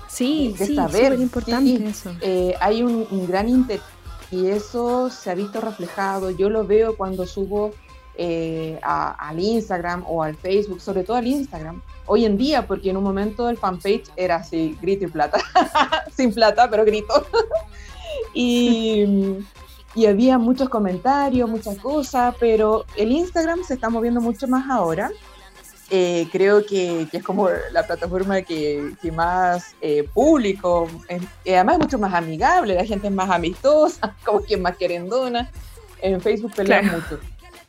sí, 0.07 0.55
de 0.57 0.65
sí, 0.65 0.75
saber. 0.75 1.19
importante 1.19 1.89
eso. 1.89 2.15
Eh, 2.21 2.55
hay 2.61 2.83
un, 2.83 3.05
un, 3.11 3.27
gran 3.27 3.49
interés 3.49 3.83
y 4.31 4.47
eso 4.47 5.09
se 5.09 5.29
ha 5.29 5.35
visto 5.35 5.59
reflejado. 5.59 6.31
Yo 6.31 6.49
lo 6.49 6.65
veo 6.65 6.95
cuando 6.95 7.27
subo 7.27 7.71
eh, 8.15 8.79
al 8.81 9.39
Instagram 9.39 10.03
o 10.07 10.23
al 10.23 10.35
Facebook, 10.35 10.81
sobre 10.81 11.03
todo 11.03 11.17
al 11.17 11.27
Instagram. 11.27 11.81
Hoy 12.05 12.25
en 12.25 12.37
día, 12.37 12.65
porque 12.65 12.89
en 12.89 12.97
un 12.97 13.03
momento 13.03 13.49
el 13.49 13.57
fanpage 13.57 14.09
era 14.15 14.37
así, 14.37 14.77
grito 14.81 15.05
y 15.05 15.07
plata, 15.07 15.39
sin 16.15 16.33
plata, 16.33 16.69
pero 16.69 16.85
grito. 16.85 17.27
y, 18.33 19.37
y 19.95 20.05
había 20.05 20.37
muchos 20.37 20.69
comentarios, 20.69 21.49
muchas 21.49 21.77
cosas, 21.77 22.33
pero 22.39 22.85
el 22.95 23.11
Instagram 23.11 23.63
se 23.63 23.73
está 23.73 23.89
moviendo 23.89 24.21
mucho 24.21 24.47
más 24.47 24.69
ahora 24.69 25.11
eh, 25.93 26.25
creo 26.31 26.65
que, 26.65 27.05
es 27.11 27.21
como 27.21 27.49
la 27.49 27.85
plataforma 27.85 28.41
que, 28.43 28.93
más 29.13 29.75
eh, 29.81 30.07
público, 30.13 30.87
eh, 31.09 31.19
además 31.53 31.75
es 31.75 31.79
mucho 31.81 31.99
más 31.99 32.13
amigable, 32.13 32.75
la 32.75 32.85
gente 32.85 33.07
es 33.07 33.13
más 33.13 33.29
amistosa, 33.29 34.15
como 34.25 34.39
quien 34.39 34.61
más 34.61 34.77
querendona. 34.77 35.51
En 36.01 36.21
Facebook 36.21 36.53
pelean 36.55 36.85
mucho. 36.85 37.19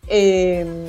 Em, 0.06 0.86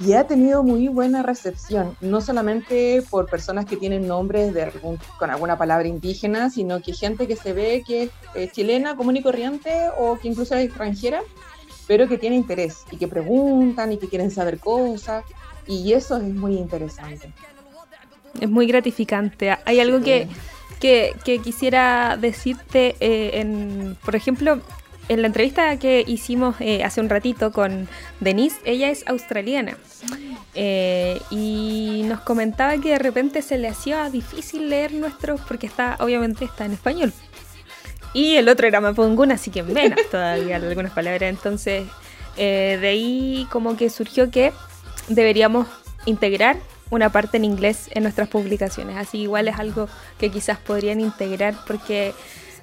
y 0.00 0.14
ha 0.14 0.26
tenido 0.26 0.62
muy 0.62 0.88
buena 0.88 1.22
recepción, 1.22 1.94
no 2.00 2.22
solamente 2.22 3.04
por 3.10 3.26
personas 3.28 3.66
que 3.66 3.76
tienen 3.76 4.08
nombres 4.08 4.54
de 4.54 4.72
con 5.18 5.30
alguna 5.30 5.58
palabra 5.58 5.86
indígena, 5.86 6.48
sino 6.48 6.80
que 6.80 6.94
gente 6.94 7.28
que 7.28 7.36
se 7.36 7.52
ve 7.52 7.84
que 7.86 8.08
es 8.34 8.52
chilena, 8.52 8.96
común 8.96 9.18
y 9.18 9.22
corriente, 9.22 9.90
o 9.98 10.18
que 10.18 10.28
incluso 10.28 10.56
es 10.56 10.64
extranjera, 10.64 11.20
pero 11.86 12.08
que 12.08 12.16
tiene 12.16 12.36
interés 12.36 12.84
y 12.90 12.96
que 12.96 13.08
preguntan 13.08 13.92
y 13.92 13.98
que 13.98 14.08
quieren 14.08 14.30
saber 14.30 14.58
cosas. 14.58 15.22
Y 15.66 15.92
eso 15.92 16.16
es 16.16 16.24
muy 16.24 16.56
interesante. 16.56 17.32
Es 18.40 18.48
muy 18.48 18.66
gratificante. 18.66 19.56
Hay 19.64 19.80
algo 19.80 20.00
que, 20.00 20.28
que, 20.80 21.40
quisiera 21.42 22.16
decirte, 22.20 22.96
eh, 23.00 23.40
en, 23.40 23.96
por 24.04 24.16
ejemplo, 24.16 24.60
en 25.08 25.20
la 25.20 25.28
entrevista 25.28 25.76
que 25.78 26.04
hicimos 26.06 26.56
eh, 26.60 26.82
hace 26.84 27.00
un 27.00 27.08
ratito 27.08 27.52
con 27.52 27.88
Denise, 28.20 28.56
ella 28.64 28.90
es 28.90 29.06
australiana 29.06 29.76
eh, 30.54 31.20
y 31.30 32.02
nos 32.06 32.20
comentaba 32.20 32.78
que 32.78 32.90
de 32.90 32.98
repente 32.98 33.42
se 33.42 33.58
le 33.58 33.68
hacía 33.68 34.08
difícil 34.10 34.70
leer 34.70 34.92
nuestros, 34.92 35.40
porque 35.42 35.66
está, 35.66 35.96
obviamente 36.00 36.44
está 36.44 36.64
en 36.64 36.72
español. 36.72 37.12
Y 38.14 38.36
el 38.36 38.48
otro 38.48 38.66
era 38.66 38.80
mapungún, 38.80 39.32
así 39.32 39.50
que 39.50 39.62
menos 39.62 39.98
todavía 40.10 40.56
algunas 40.62 40.92
palabras. 40.92 41.30
Entonces, 41.30 41.84
de 42.36 42.86
ahí 42.86 43.46
como 43.50 43.76
que 43.76 43.88
surgió 43.88 44.30
que 44.30 44.52
deberíamos 45.08 45.66
integrar 46.06 46.56
una 46.90 47.10
parte 47.10 47.38
en 47.38 47.44
inglés 47.44 47.88
en 47.92 48.02
nuestras 48.02 48.28
publicaciones. 48.28 48.96
Así 48.96 49.18
igual 49.18 49.48
es 49.48 49.58
algo 49.58 49.88
que 50.18 50.30
quizás 50.30 50.58
podrían 50.58 51.00
integrar 51.00 51.54
porque 51.66 52.12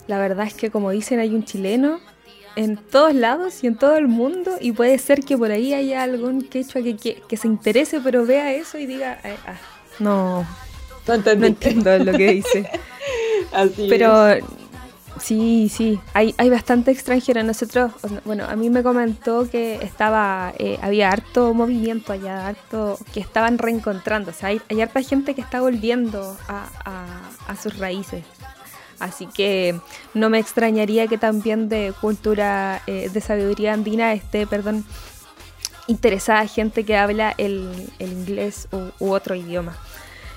la 0.08 0.19
verdad 0.19 0.46
es 0.46 0.53
que 0.53 0.69
como 0.69 0.91
dicen 0.91 1.19
hay 1.19 1.34
un 1.34 1.43
chileno 1.43 2.00
en 2.55 2.77
todos 2.77 3.13
lados 3.13 3.63
y 3.63 3.67
en 3.67 3.75
todo 3.75 3.96
el 3.96 4.08
mundo 4.08 4.51
y 4.60 4.72
puede 4.72 4.98
ser 4.98 5.24
que 5.24 5.38
por 5.38 5.51
ahí 5.51 5.74
haya 5.74 6.03
algún 6.03 6.41
quechua 6.41 6.81
que, 6.81 6.96
que, 6.96 7.38
se 7.38 7.48
interese 7.48 8.01
pero 8.01 8.25
vea 8.25 8.53
eso 8.53 8.77
y 8.77 8.86
diga, 8.86 9.19
ah, 9.24 9.55
no, 10.00 10.46
no, 11.08 11.46
entiendo 11.46 11.98
lo 12.00 12.12
que 12.12 12.34
dice. 12.34 12.69
pero 13.89 14.38
Sí, 15.20 15.70
sí, 15.70 16.00
hay, 16.14 16.34
hay 16.38 16.50
bastante 16.50 16.92
extranjera. 16.92 17.44
Nosotros, 17.44 17.92
bueno, 18.26 18.46
a 18.46 18.56
mí 18.56 18.70
me 18.70 18.84
comentó 18.84 19.50
que 19.50 19.76
estaba, 19.76 20.54
eh, 20.58 20.80
había 20.82 21.12
harto 21.12 21.54
movimiento 21.54 22.14
allá, 22.14 22.48
harto 22.48 22.98
que 23.14 23.20
estaban 23.20 23.58
reencontrando. 23.58 24.32
O 24.32 24.34
sea, 24.34 24.50
hay, 24.50 24.62
hay 24.70 24.82
harta 24.82 25.02
gente 25.02 25.36
que 25.36 25.42
está 25.42 25.62
volviendo 25.62 26.38
a, 26.48 26.68
a, 27.48 27.56
sus 27.56 27.78
raíces. 27.78 28.24
Así 29.00 29.28
que 29.28 29.80
no 30.14 30.30
me 30.30 30.40
extrañaría 30.40 31.08
que 31.08 31.18
también 31.18 31.70
de 31.70 31.94
cultura, 32.00 32.82
eh, 32.88 33.10
de 33.12 33.22
sabiduría 33.22 33.74
andina 33.74 34.14
esté, 34.14 34.46
perdón, 34.46 34.86
interesada 35.88 36.46
gente 36.48 36.84
que 36.84 36.96
habla 36.96 37.34
el, 37.38 37.90
el 38.00 38.12
inglés 38.12 38.68
u, 38.72 39.12
otro 39.12 39.36
idioma. 39.36 39.76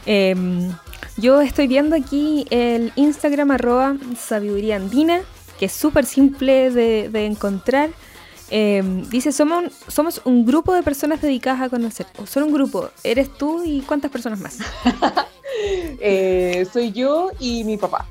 Em, 0.07 0.73
yo 1.17 1.41
estoy 1.41 1.67
viendo 1.67 1.97
aquí 1.97 2.47
el 2.51 2.93
Instagram 2.97 3.53
arroba 3.53 3.97
sabiduría 4.19 4.77
andina, 4.77 5.21
que 5.59 5.67
es 5.67 5.73
súper 5.73 6.07
simple 6.07 6.71
de, 6.71 7.27
encontrar. 7.27 7.91
Em, 8.51 9.09
dice, 9.09 9.33
somos, 9.33 9.73
somos 9.89 10.21
un 10.25 10.45
grupo 10.45 10.75
de 10.75 10.83
personas 10.83 11.23
dedicadas 11.23 11.63
a 11.63 11.69
conocer. 11.69 12.07
O 12.19 12.27
solo 12.27 12.47
un 12.47 12.53
grupo. 12.53 12.91
¿Eres 13.05 13.33
tú 13.33 13.63
y 13.65 13.81
cuántas 13.83 14.11
personas 14.11 14.41
más? 14.41 14.59
Eh, 16.01 16.67
soy 16.73 16.93
yo 16.93 17.31
y 17.39 17.63
mi 17.63 17.77
papá. 17.77 18.07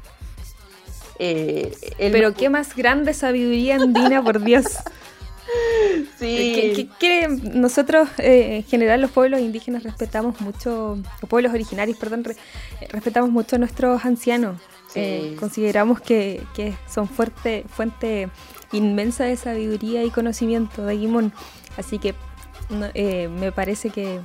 Eh, 1.17 1.75
Pero 1.97 2.33
qué 2.33 2.49
más 2.49 2.75
grande 2.75 3.13
sabiduría 3.13 3.75
andina, 3.75 4.23
por 4.23 4.41
Dios. 4.41 4.65
Sí. 6.17 6.89
Que, 6.99 7.27
nosotros, 7.27 8.07
eh, 8.17 8.57
en 8.57 8.63
general, 8.63 9.01
los 9.01 9.11
pueblos 9.11 9.41
indígenas 9.41 9.83
respetamos 9.83 10.39
mucho, 10.41 10.97
los 11.21 11.29
pueblos 11.29 11.53
originarios, 11.53 11.97
perdón, 11.97 12.23
respetamos 12.89 13.29
mucho 13.31 13.55
a 13.55 13.59
nuestros 13.59 14.05
ancianos. 14.05 14.61
Eh, 14.95 15.35
consideramos 15.39 16.01
que, 16.01 16.41
son 16.89 17.07
fuerte, 17.07 17.65
fuente 17.69 18.29
inmensa 18.71 19.25
de 19.25 19.35
sabiduría 19.35 20.03
y 20.03 20.09
conocimiento 20.09 20.85
de 20.85 20.97
Guimón. 20.97 21.33
Así 21.77 21.99
que 21.99 22.13
eh, 22.93 23.27
me 23.27 23.51
parece 23.51 23.89
que 23.89 24.19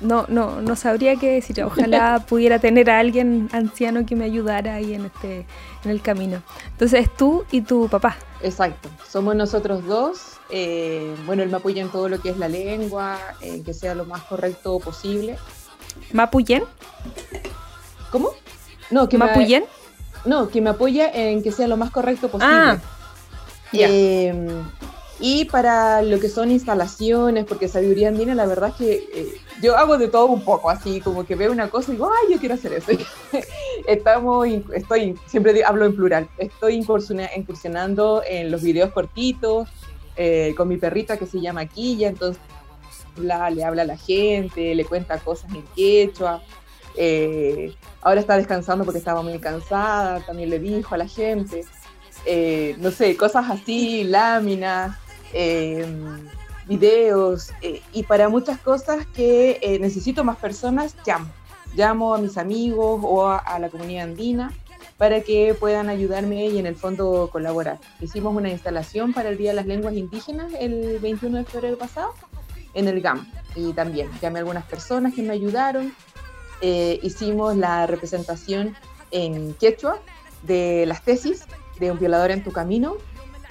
no, 0.00 0.26
no, 0.28 0.60
no 0.60 0.76
sabría 0.76 1.16
qué 1.16 1.32
decir. 1.32 1.62
Ojalá 1.62 2.24
pudiera 2.28 2.58
tener 2.58 2.90
a 2.90 2.98
alguien 2.98 3.48
anciano 3.52 4.04
que 4.04 4.16
me 4.16 4.24
ayudara 4.24 4.74
ahí 4.74 4.94
en 4.94 5.06
este, 5.06 5.46
en 5.84 5.90
el 5.90 6.02
camino. 6.02 6.42
Entonces, 6.72 7.08
tú 7.16 7.44
y 7.50 7.62
tu 7.62 7.88
papá. 7.88 8.16
Exacto, 8.42 8.88
somos 9.08 9.34
nosotros 9.34 9.84
dos. 9.86 10.38
Eh, 10.50 11.14
bueno, 11.26 11.42
él 11.42 11.50
me 11.50 11.56
apoya 11.56 11.82
en 11.82 11.88
todo 11.88 12.08
lo 12.08 12.20
que 12.20 12.30
es 12.30 12.36
la 12.36 12.48
lengua, 12.48 13.18
en 13.40 13.64
que 13.64 13.74
sea 13.74 13.94
lo 13.94 14.04
más 14.04 14.22
correcto 14.22 14.78
posible. 14.78 15.38
¿Mapuyen? 16.12 16.62
¿Cómo? 18.10 18.30
No, 18.90 19.08
que 19.08 19.18
¿Mapuyen? 19.18 19.64
no, 20.24 20.48
que 20.48 20.60
me 20.60 20.70
apoya 20.70 21.10
en 21.10 21.42
que 21.42 21.50
sea 21.50 21.66
lo 21.66 21.76
más 21.76 21.90
correcto 21.90 22.28
posible. 22.28 22.54
Ah, 22.54 22.78
eh, 23.72 24.62
y 25.18 25.46
para 25.46 26.02
lo 26.02 26.20
que 26.20 26.28
son 26.28 26.50
instalaciones, 26.50 27.46
porque 27.46 27.68
sabiduría 27.68 28.08
andina, 28.08 28.34
la 28.34 28.44
verdad 28.44 28.70
es 28.70 28.74
que 28.74 28.92
eh, 29.14 29.40
yo 29.62 29.76
hago 29.76 29.96
de 29.96 30.08
todo 30.08 30.26
un 30.26 30.42
poco, 30.42 30.68
así 30.68 31.00
como 31.00 31.24
que 31.24 31.34
veo 31.34 31.52
una 31.52 31.70
cosa 31.70 31.90
y 31.90 31.94
digo, 31.94 32.10
ay, 32.10 32.34
yo 32.34 32.38
quiero 32.38 32.54
hacer 32.54 32.74
eso. 32.74 32.92
Estamos, 33.86 34.46
estoy, 34.74 35.18
siempre 35.26 35.64
hablo 35.64 35.86
en 35.86 35.96
plural, 35.96 36.28
estoy 36.36 36.74
incursionando 36.74 38.22
en 38.28 38.50
los 38.50 38.62
videos 38.62 38.92
cortitos 38.92 39.68
eh, 40.16 40.54
con 40.56 40.68
mi 40.68 40.76
perrita 40.76 41.16
que 41.16 41.26
se 41.26 41.40
llama 41.40 41.64
Quilla, 41.64 42.08
entonces 42.08 42.42
le 43.18 43.32
habla 43.32 43.82
a 43.82 43.86
la 43.86 43.96
gente, 43.96 44.74
le 44.74 44.84
cuenta 44.84 45.18
cosas 45.18 45.50
en 45.54 45.62
quechua. 45.74 46.42
Eh, 46.94 47.74
ahora 48.02 48.20
está 48.20 48.36
descansando 48.36 48.84
porque 48.84 48.98
estaba 48.98 49.22
muy 49.22 49.38
cansada, 49.38 50.20
también 50.20 50.50
le 50.50 50.58
dijo 50.58 50.94
a 50.94 50.98
la 50.98 51.08
gente. 51.08 51.64
no 52.78 52.90
sé, 52.90 53.16
cosas 53.16 53.46
así, 53.50 54.04
láminas, 54.04 54.98
Em, 55.32 56.28
videos 56.66 57.52
eh, 57.62 57.80
y 57.92 58.02
para 58.02 58.28
muchas 58.28 58.58
cosas 58.58 59.06
que 59.06 59.58
eh, 59.62 59.78
necesito 59.78 60.24
más 60.24 60.36
personas, 60.36 60.96
llamo. 61.06 61.26
Llamo 61.74 62.14
a 62.14 62.18
mis 62.18 62.38
amigos 62.38 63.00
o 63.04 63.28
a, 63.28 63.58
la 63.58 63.68
comunidad 63.68 64.04
andina 64.04 64.52
para 64.96 65.20
que 65.20 65.54
puedan 65.54 65.88
ayudarme 65.88 66.46
y 66.46 66.58
en 66.58 66.66
el 66.66 66.74
fondo 66.74 67.28
colaborar. 67.30 67.78
Hicimos 68.00 68.34
una 68.34 68.50
instalación 68.50 69.12
para 69.12 69.28
el 69.28 69.36
Día 69.36 69.50
de 69.50 69.56
las 69.56 69.66
Lenguas 69.66 69.94
Indígenas 69.94 70.52
el 70.58 70.98
21 71.00 71.38
de 71.38 71.44
febrero 71.44 71.76
pasado 71.76 72.14
en 72.72 72.88
el 72.88 73.00
GAM 73.00 73.30
y 73.54 73.72
también 73.72 74.08
llamé 74.22 74.38
a 74.38 74.40
algunas 74.40 74.64
personas 74.64 75.14
que 75.14 75.22
me 75.22 75.34
ayudaron. 75.34 75.92
Eh, 76.62 76.98
hicimos 77.02 77.56
la 77.56 77.86
representación 77.86 78.74
en 79.10 79.52
quechua 79.54 79.98
de 80.42 80.86
las 80.86 81.02
tesis 81.02 81.44
de 81.78 81.90
Un 81.90 81.98
violador 81.98 82.30
en 82.30 82.42
tu 82.42 82.52
camino 82.52 82.96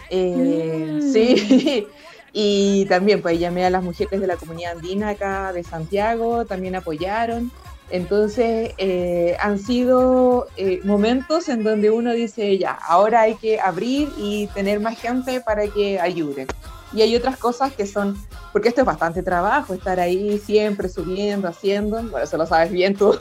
eh, 0.09 0.99
mm. 1.01 1.13
Sí, 1.13 1.87
y 2.33 2.85
también 2.85 3.21
pues 3.21 3.39
llamé 3.39 3.65
a 3.65 3.69
las 3.69 3.83
mujeres 3.83 4.19
de 4.19 4.27
la 4.27 4.37
comunidad 4.37 4.73
andina 4.73 5.09
acá 5.09 5.53
de 5.53 5.63
Santiago, 5.63 6.45
también 6.45 6.75
apoyaron. 6.75 7.51
Entonces 7.91 8.73
eh, 8.77 9.37
han 9.39 9.59
sido 9.59 10.47
eh, 10.57 10.81
momentos 10.83 11.49
en 11.49 11.63
donde 11.63 11.91
uno 11.91 12.13
dice, 12.13 12.57
ya, 12.57 12.71
ahora 12.71 13.21
hay 13.21 13.35
que 13.35 13.59
abrir 13.59 14.09
y 14.17 14.47
tener 14.47 14.79
más 14.79 14.99
gente 14.99 15.39
para 15.39 15.67
que 15.67 15.99
ayuden. 15.99 16.47
Y 16.93 17.01
hay 17.01 17.15
otras 17.15 17.37
cosas 17.37 17.73
que 17.73 17.85
son, 17.85 18.17
porque 18.51 18.69
esto 18.69 18.81
es 18.81 18.87
bastante 18.87 19.21
trabajo, 19.21 19.73
estar 19.73 19.99
ahí 19.99 20.39
siempre 20.39 20.89
subiendo, 20.89 21.47
haciendo, 21.47 22.01
bueno, 22.01 22.19
eso 22.19 22.37
lo 22.37 22.45
sabes 22.47 22.71
bien 22.71 22.95
tú. 22.95 23.15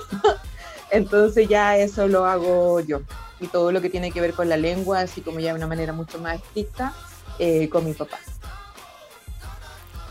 Entonces 0.91 1.49
ya 1.49 1.76
eso 1.76 2.07
lo 2.07 2.25
hago 2.25 2.81
yo 2.81 3.00
y 3.45 3.47
todo 3.47 3.73
lo 3.73 3.81
que 3.81 3.91
tiene 3.91 4.11
que 4.11 4.21
ver 4.21 4.35
con 4.35 4.49
la 4.49 4.57
lengua, 4.57 5.01
así 5.01 5.21
como 5.21 5.41
ya 5.41 5.51
de 5.51 5.59
una 5.59 5.67
manera 5.67 5.93
mucho 5.93 6.19
más 6.19 6.37
estricta, 6.37 6.93
eh, 7.39 7.69
con 7.69 7.85
mi 7.85 7.93
papá. 7.93 8.19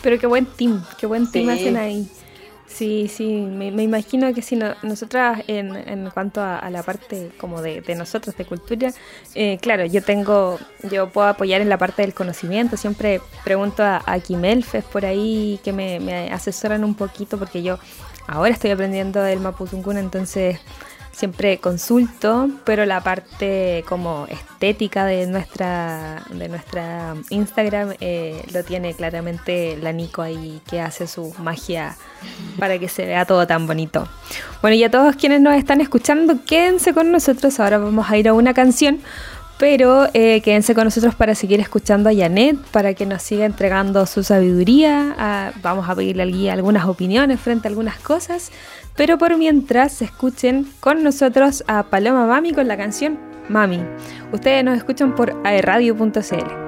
Pero 0.01 0.19
qué 0.19 0.27
buen 0.27 0.45
team, 0.45 0.83
qué 0.97 1.05
buen 1.05 1.31
team 1.31 1.49
hacen 1.49 1.77
ahí. 1.77 2.09
Sí, 2.73 3.07
sí, 3.07 3.27
me, 3.27 3.67
imagino 3.67 4.33
que 4.33 4.41
si 4.41 4.55
nosotras 4.55 5.43
en, 5.47 5.75
en 5.75 6.09
cuanto 6.09 6.41
a, 6.41 6.67
la 6.71 6.81
parte 6.81 7.29
como 7.37 7.61
de, 7.61 7.81
de 7.81 7.93
nosotros, 7.93 8.35
de 8.35 8.45
cultura, 8.45 8.91
eh, 9.35 9.59
claro, 9.61 9.85
yo 9.85 10.01
tengo, 10.01 10.59
yo 10.89 11.09
puedo 11.09 11.27
apoyar 11.27 11.61
en 11.61 11.69
la 11.69 11.77
parte 11.77 12.01
del 12.01 12.15
conocimiento, 12.15 12.75
siempre 12.75 13.21
pregunto 13.43 13.83
a, 13.83 14.01
a 14.03 14.19
Kimelfes 14.19 14.83
por 14.85 15.05
ahí 15.05 15.59
que 15.63 15.71
me, 15.71 15.99
me 15.99 16.31
asesoran 16.31 16.83
un 16.83 16.95
poquito 16.95 17.37
porque 17.37 17.61
yo 17.61 17.77
ahora 18.25 18.53
estoy 18.53 18.71
aprendiendo 18.71 19.23
el 19.23 19.39
Mapudungun, 19.39 19.97
entonces 19.97 20.59
siempre 21.13 21.59
consulto, 21.59 22.49
pero 22.65 22.85
la 22.85 23.01
parte 23.01 23.85
como 23.87 24.25
estética 24.29 25.05
de 25.05 25.27
nuestra, 25.27 26.23
de 26.29 26.49
nuestra 26.49 27.15
Instagram 27.29 27.93
eh, 28.01 28.43
lo 28.51 28.63
tiene 28.63 28.93
claramente 28.93 29.77
la 29.77 29.93
Nico 29.93 30.21
ahí 30.21 30.59
que 30.67 30.81
hace 30.81 31.07
su 31.07 31.33
magia 31.39 31.95
para 32.57 32.79
que 32.79 32.89
se 32.89 33.05
vea 33.05 33.25
todo 33.25 33.45
tan 33.47 33.67
bonito. 33.67 34.07
Bueno, 34.61 34.75
y 34.75 34.83
a 34.83 34.91
todos 34.91 35.15
quienes 35.15 35.39
nos 35.39 35.55
están 35.55 35.81
escuchando, 35.81 36.43
quédense 36.45 36.93
con 36.93 37.11
nosotros, 37.11 37.59
ahora 37.59 37.77
vamos 37.77 38.09
a 38.09 38.17
ir 38.17 38.27
a 38.27 38.33
una 38.33 38.53
canción. 38.53 38.99
Pero 39.59 40.07
eh, 40.13 40.41
quédense 40.41 40.73
con 40.73 40.85
nosotros 40.85 41.13
para 41.15 41.35
seguir 41.35 41.59
escuchando 41.59 42.09
a 42.09 42.13
Janet, 42.13 42.57
para 42.71 42.95
que 42.95 43.05
nos 43.05 43.21
siga 43.21 43.45
entregando 43.45 44.05
su 44.07 44.23
sabiduría. 44.23 45.53
Vamos 45.61 45.87
a 45.87 45.95
pedirle 45.95 46.23
al 46.23 46.31
guía 46.31 46.53
algunas 46.53 46.85
opiniones 46.85 47.39
frente 47.39 47.67
a 47.67 47.69
algunas 47.69 47.97
cosas. 47.99 48.51
Pero 48.95 49.17
por 49.17 49.37
mientras, 49.37 50.01
escuchen 50.01 50.67
con 50.79 51.03
nosotros 51.03 51.63
a 51.67 51.83
Paloma 51.83 52.25
Mami 52.25 52.53
con 52.53 52.67
la 52.67 52.77
canción 52.77 53.17
Mami. 53.49 53.79
Ustedes 54.31 54.63
nos 54.63 54.77
escuchan 54.77 55.15
por 55.15 55.35
aerradio.cl. 55.43 56.63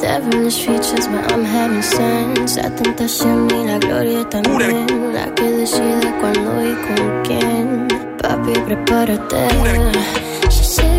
Devilish 0.00 0.64
features, 0.64 1.08
but 1.08 1.32
I'm 1.32 1.44
having 1.44 1.82
sense. 1.82 2.56
La 2.56 2.70
tentación 2.70 3.50
y 3.50 3.66
la 3.66 3.78
gloria 3.78 4.28
también. 4.28 4.86
La 5.12 5.34
que 5.34 5.50
decide 5.50 6.14
cuándo 6.20 6.64
y 6.64 6.74
con 6.86 7.22
quién. 7.24 7.88
Papi, 8.18 8.52
prepárate. 8.60 9.48
Se 10.50 10.60
acerca 10.60 10.97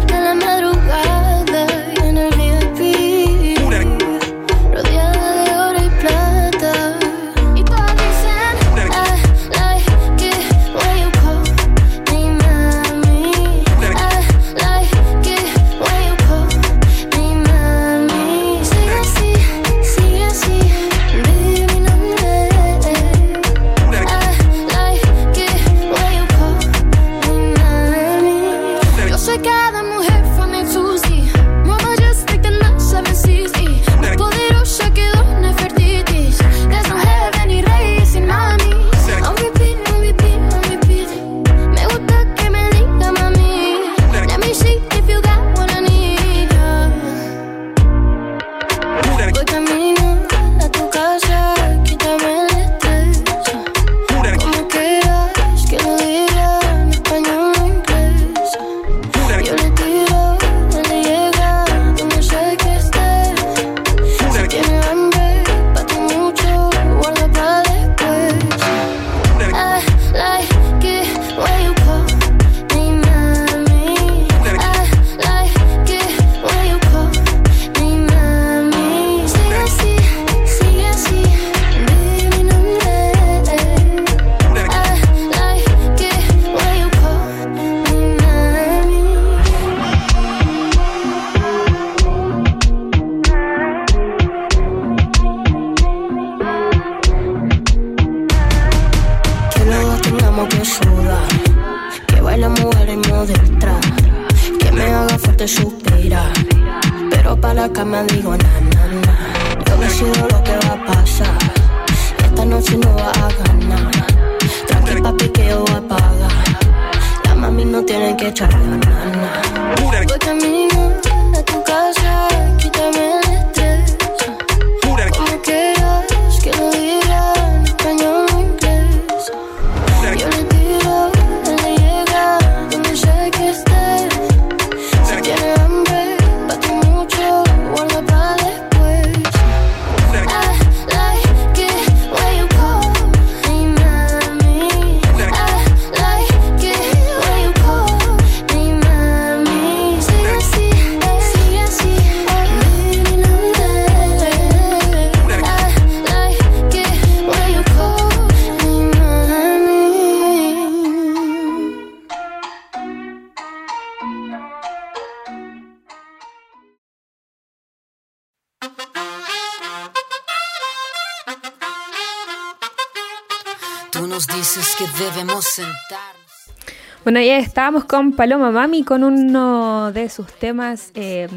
Bueno, 177.03 177.21
ya 177.21 177.39
estábamos 177.39 177.85
con 177.85 178.13
Paloma 178.13 178.51
Mami 178.51 178.83
con 178.83 179.03
uno 179.03 179.91
de 179.91 180.09
sus 180.09 180.27
temas, 180.33 180.91
eh, 180.95 181.27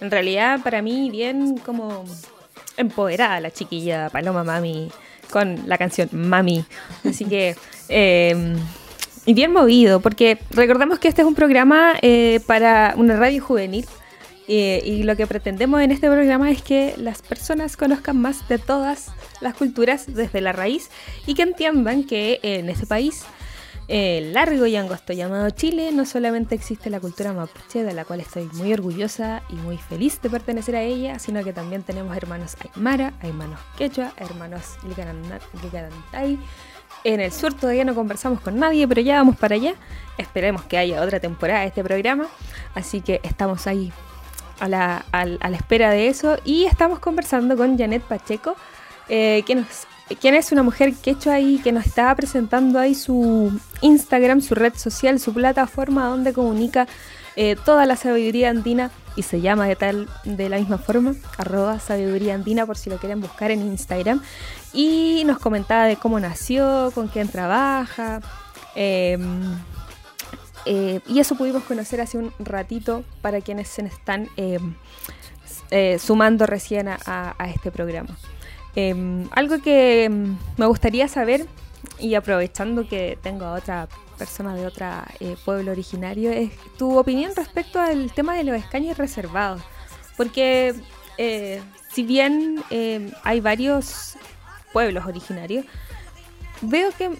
en 0.00 0.10
realidad 0.10 0.60
para 0.62 0.82
mí 0.82 1.10
bien 1.10 1.58
como 1.58 2.04
empoderada 2.76 3.40
la 3.40 3.50
chiquilla 3.50 4.08
Paloma 4.10 4.44
Mami 4.44 4.90
con 5.30 5.68
la 5.68 5.78
canción 5.78 6.08
Mami. 6.12 6.64
Así 7.04 7.24
que, 7.24 7.56
eh, 7.88 8.56
y 9.26 9.34
bien 9.34 9.52
movido, 9.52 10.00
porque 10.00 10.38
recordamos 10.50 10.98
que 10.98 11.08
este 11.08 11.22
es 11.22 11.28
un 11.28 11.34
programa 11.34 11.94
eh, 12.02 12.40
para 12.46 12.94
una 12.96 13.16
radio 13.16 13.42
juvenil. 13.42 13.86
Eh, 14.46 14.82
y 14.84 15.02
lo 15.04 15.16
que 15.16 15.26
pretendemos 15.26 15.80
en 15.80 15.90
este 15.90 16.08
programa 16.08 16.50
es 16.50 16.62
que 16.62 16.94
las 16.98 17.22
personas 17.22 17.76
conozcan 17.76 18.20
más 18.20 18.46
de 18.48 18.58
todas 18.58 19.08
las 19.40 19.54
culturas 19.54 20.06
desde 20.06 20.40
la 20.40 20.52
raíz 20.52 20.90
y 21.26 21.34
que 21.34 21.42
entiendan 21.42 22.04
que 22.04 22.40
en 22.42 22.68
este 22.68 22.86
país 22.86 23.24
eh, 23.86 24.30
largo 24.32 24.64
y 24.64 24.76
angosto 24.76 25.12
llamado 25.12 25.50
Chile, 25.50 25.92
no 25.92 26.06
solamente 26.06 26.54
existe 26.54 26.88
la 26.88 27.00
cultura 27.00 27.34
mapuche, 27.34 27.84
de 27.84 27.92
la 27.92 28.06
cual 28.06 28.20
estoy 28.20 28.48
muy 28.54 28.72
orgullosa 28.72 29.42
y 29.50 29.54
muy 29.56 29.76
feliz 29.76 30.20
de 30.22 30.30
pertenecer 30.30 30.76
a 30.76 30.82
ella, 30.82 31.18
sino 31.18 31.44
que 31.44 31.52
también 31.52 31.82
tenemos 31.82 32.16
hermanos 32.16 32.56
aymara, 32.74 33.12
hermanos 33.22 33.60
quechua, 33.76 34.14
hermanos 34.16 34.76
licanantay. 35.62 36.38
En 37.04 37.20
el 37.20 37.30
sur 37.30 37.52
todavía 37.52 37.84
no 37.84 37.94
conversamos 37.94 38.40
con 38.40 38.58
nadie, 38.58 38.88
pero 38.88 39.02
ya 39.02 39.16
vamos 39.16 39.36
para 39.36 39.56
allá. 39.56 39.74
Esperemos 40.16 40.64
que 40.64 40.78
haya 40.78 41.02
otra 41.02 41.20
temporada 41.20 41.60
de 41.60 41.66
este 41.66 41.84
programa, 41.84 42.26
así 42.74 43.02
que 43.02 43.20
estamos 43.22 43.66
ahí 43.66 43.92
a 44.60 44.68
la, 44.68 45.04
al- 45.12 45.38
a 45.40 45.50
la 45.50 45.56
espera 45.56 45.90
de 45.90 46.08
eso 46.08 46.38
y 46.44 46.64
estamos 46.64 46.98
conversando 46.98 47.56
con 47.56 47.76
Janet 47.78 48.02
Pacheco, 48.02 48.56
eh, 49.08 49.42
que 49.46 49.54
nos 49.56 49.66
quien 50.20 50.34
es 50.34 50.52
una 50.52 50.62
mujer 50.62 50.92
quechua 50.92 51.32
ahí 51.34 51.58
que 51.64 51.72
nos 51.72 51.86
está 51.86 52.14
presentando 52.14 52.78
ahí 52.78 52.94
su 52.94 53.58
Instagram, 53.80 54.42
su 54.42 54.54
red 54.54 54.74
social, 54.76 55.18
su 55.18 55.32
plataforma 55.32 56.06
donde 56.08 56.34
comunica 56.34 56.86
eh, 57.36 57.56
toda 57.64 57.86
la 57.86 57.96
sabiduría 57.96 58.50
andina 58.50 58.90
y 59.16 59.22
se 59.22 59.40
llama 59.40 59.66
de 59.66 59.76
tal 59.76 60.08
de 60.24 60.48
la 60.50 60.58
misma 60.58 60.76
forma, 60.76 61.14
arroba 61.38 61.80
sabiduría 61.80 62.34
andina 62.34 62.66
por 62.66 62.76
si 62.76 62.90
lo 62.90 62.98
quieren 62.98 63.20
buscar 63.22 63.50
en 63.50 63.62
Instagram. 63.62 64.20
Y 64.74 65.22
nos 65.24 65.38
comentaba 65.38 65.86
de 65.86 65.96
cómo 65.96 66.20
nació, 66.20 66.90
con 66.94 67.08
quién 67.08 67.28
trabaja. 67.28 68.20
eh, 68.74 69.16
eh, 70.66 71.00
y 71.06 71.20
eso 71.20 71.34
pudimos 71.36 71.62
conocer 71.64 72.00
hace 72.00 72.18
un 72.18 72.32
ratito 72.38 73.04
para 73.22 73.40
quienes 73.40 73.68
se 73.68 73.82
están 73.82 74.28
eh, 74.36 74.58
eh, 75.70 75.98
sumando 75.98 76.46
recién 76.46 76.88
a, 76.88 76.98
a- 77.06 77.48
este 77.48 77.70
programa. 77.70 78.16
Eh, 78.76 79.26
algo 79.32 79.60
que 79.62 80.08
mm, 80.10 80.36
me 80.58 80.66
gustaría 80.66 81.08
saber, 81.08 81.46
y 81.98 82.14
aprovechando 82.14 82.88
que 82.88 83.18
tengo 83.22 83.44
a 83.44 83.52
otra 83.54 83.88
persona 84.18 84.54
de 84.54 84.66
otro 84.66 84.86
pueblo 85.44 85.72
originario, 85.72 86.30
es 86.30 86.50
tu 86.78 86.98
opinión 86.98 87.32
respecto 87.36 87.80
al 87.80 88.12
tema 88.12 88.34
de 88.36 88.44
los 88.44 88.56
escaños 88.56 88.96
reservados. 88.98 89.60
Porque 90.16 90.74
si 91.92 92.02
bien 92.04 92.62
hay 93.22 93.40
varios 93.40 94.16
pueblos 94.72 95.04
originarios, 95.06 95.64
veo 96.62 96.90
que 96.96 97.10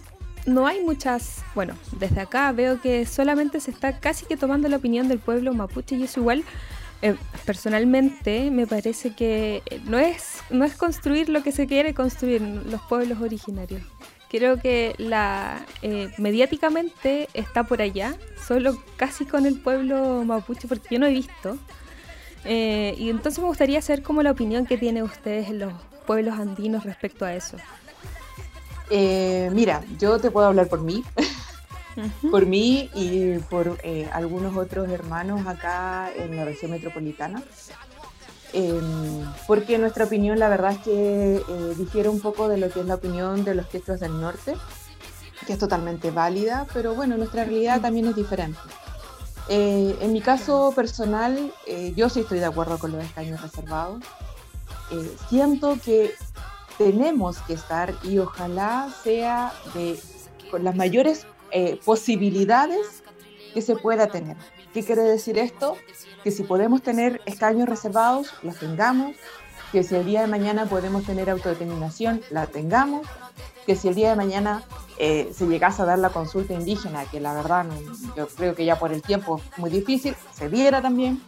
no 0.47 0.67
hay 0.67 0.81
muchas, 0.83 1.43
bueno, 1.55 1.75
desde 1.99 2.21
acá 2.21 2.53
veo 2.53 2.81
que 2.81 3.07
solamente 3.07 3.61
se 3.61 3.71
está 3.71 3.99
casi 3.99 4.27
que 4.27 4.37
tomando 4.37 4.69
la 4.69 4.77
opinión 4.77 5.09
del 5.09 5.19
pueblo 5.19 5.55
mapuche 5.55 5.97
y 5.97 6.05
eso 6.05 6.21
igual 6.21 6.45
eh, 7.03 7.17
personalmente 7.45 8.51
me 8.51 8.67
parece 8.67 9.15
que 9.15 9.63
eh, 9.67 9.81
no 9.85 9.99
es 9.99 10.39
no 10.51 10.65
es 10.65 10.75
construir 10.75 11.29
lo 11.29 11.43
que 11.43 11.53
se 11.53 11.67
quiere 11.67 11.95
construir 11.95 12.41
los 12.41 12.81
pueblos 12.83 13.21
originarios. 13.21 13.83
Creo 14.31 14.59
que 14.59 14.95
la 14.99 15.65
eh, 15.83 16.11
mediáticamente 16.19 17.29
está 17.35 17.63
por 17.65 17.81
allá, 17.81 18.17
solo 18.45 18.83
casi 18.97 19.27
con 19.27 19.47
el 19.47 19.61
pueblo 19.61 20.25
mapuche, 20.25 20.67
porque 20.67 20.89
yo 20.91 20.99
no 20.99 21.07
he 21.07 21.13
visto. 21.13 21.57
Eh, 22.45 22.95
y 22.99 23.11
entonces 23.11 23.39
me 23.39 23.47
gustaría 23.47 23.81
saber 23.81 24.03
como 24.03 24.23
la 24.23 24.33
opinión 24.33 24.67
que 24.67 24.77
tienen 24.77 25.05
ustedes 25.05 25.49
en 25.49 25.61
los 25.61 25.73
pueblos 26.07 26.39
andinos 26.39 26.85
respecto 26.85 27.25
a 27.25 27.35
eso. 27.35 27.59
Eh, 28.91 29.51
mira, 29.53 29.83
yo 29.99 30.19
te 30.19 30.31
puedo 30.31 30.47
hablar 30.47 30.69
por 30.69 30.81
mí, 30.81 31.05
por 32.31 32.47
mí 32.47 32.91
y 32.95 33.39
por 33.51 33.79
eh, 33.83 34.09
algunos 34.13 34.57
otros 34.57 34.89
hermanos 34.89 35.47
acá 35.47 36.11
en 36.15 36.37
la 36.37 36.45
región 36.45 36.71
metropolitana. 36.71 37.43
Em, 38.53 39.25
porque 39.49 39.79
nuestra 39.79 40.05
opinión, 40.05 40.39
la 40.39 40.49
verdad 40.49 40.73
es 40.73 40.79
que 40.79 41.37
eh, 41.37 41.75
difiere 41.77 42.09
un 42.09 42.21
poco 42.21 42.49
de 42.49 42.57
lo 42.57 42.71
que 42.71 42.81
es 42.81 42.87
la 42.87 42.95
opinión 42.95 43.45
de 43.45 43.57
los 43.57 43.67
quechos 43.67 43.99
del 43.99 44.21
norte, 44.21 44.55
que 45.45 45.55
es 45.55 45.59
totalmente 45.59 46.13
válida, 46.13 46.67
pero 46.73 46.95
bueno, 46.95 47.17
nuestra 47.17 47.45
realidad 47.45 47.81
también 47.81 48.07
es 48.07 48.15
diferente. 48.15 48.61
Eh, 49.49 49.97
en 50.01 50.13
mi 50.13 50.21
caso 50.21 50.73
personal, 50.75 51.53
eh, 51.67 51.93
yo 51.97 52.09
sí 52.09 52.21
estoy 52.21 52.39
de 52.39 52.47
acuerdo 52.47 52.79
con 52.79 52.93
los 52.93 53.05
escaños 53.05 53.41
reservados. 53.43 54.03
Eh, 54.91 55.17
siento 55.29 55.77
que 55.85 56.13
tenemos 56.79 57.39
que 57.39 57.55
estar 57.55 57.95
y 58.03 58.19
ojalá 58.19 58.89
sea 59.03 59.53
de 59.75 59.99
con 60.51 60.65
las 60.65 60.75
mayores 60.77 61.27
eh, 61.51 61.79
posibilidades 61.85 63.03
que 63.53 63.63
se 63.63 63.77
pueda 63.77 64.09
tener. 64.09 64.37
¿Qué 64.73 64.83
quiere 64.85 65.03
decir 65.03 65.39
esto? 65.39 65.77
Que 66.23 66.31
si 66.31 66.43
podemos 66.43 66.83
tener 66.83 67.21
escaños 67.27 67.69
reservados, 67.69 68.33
los 68.43 68.57
tengamos, 68.59 69.15
que 69.73 69.83
si 69.83 69.95
el 69.95 70.05
día 70.05 70.21
de 70.23 70.27
mañana 70.27 70.67
podemos 70.67 71.05
tener 71.05 71.31
autodeterminación, 71.31 72.23
la 72.31 72.47
tengamos, 72.47 73.07
que 73.67 73.77
si 73.77 73.89
el 73.89 73.95
día 73.95 74.11
de 74.11 74.17
mañana 74.17 74.63
eh, 74.99 75.33
se 75.37 75.47
llegase 75.47 75.83
a 75.83 75.85
dar 75.85 75.99
la 75.99 76.11
consulta 76.11 76.53
indígena, 76.55 77.05
que 77.07 77.21
la 77.21 77.35
verdad 77.35 77.65
no- 77.65 78.15
yo 78.17 78.29
creo 78.29 78.55
que 78.55 78.65
ya 78.65 78.79
por 78.79 78.93
el 78.93 79.03
tiempo 79.03 79.41
es 79.53 79.59
muy 79.59 79.71
difícil, 79.71 80.15
se 80.33 80.49
diera 80.49 80.83
también, 80.83 81.21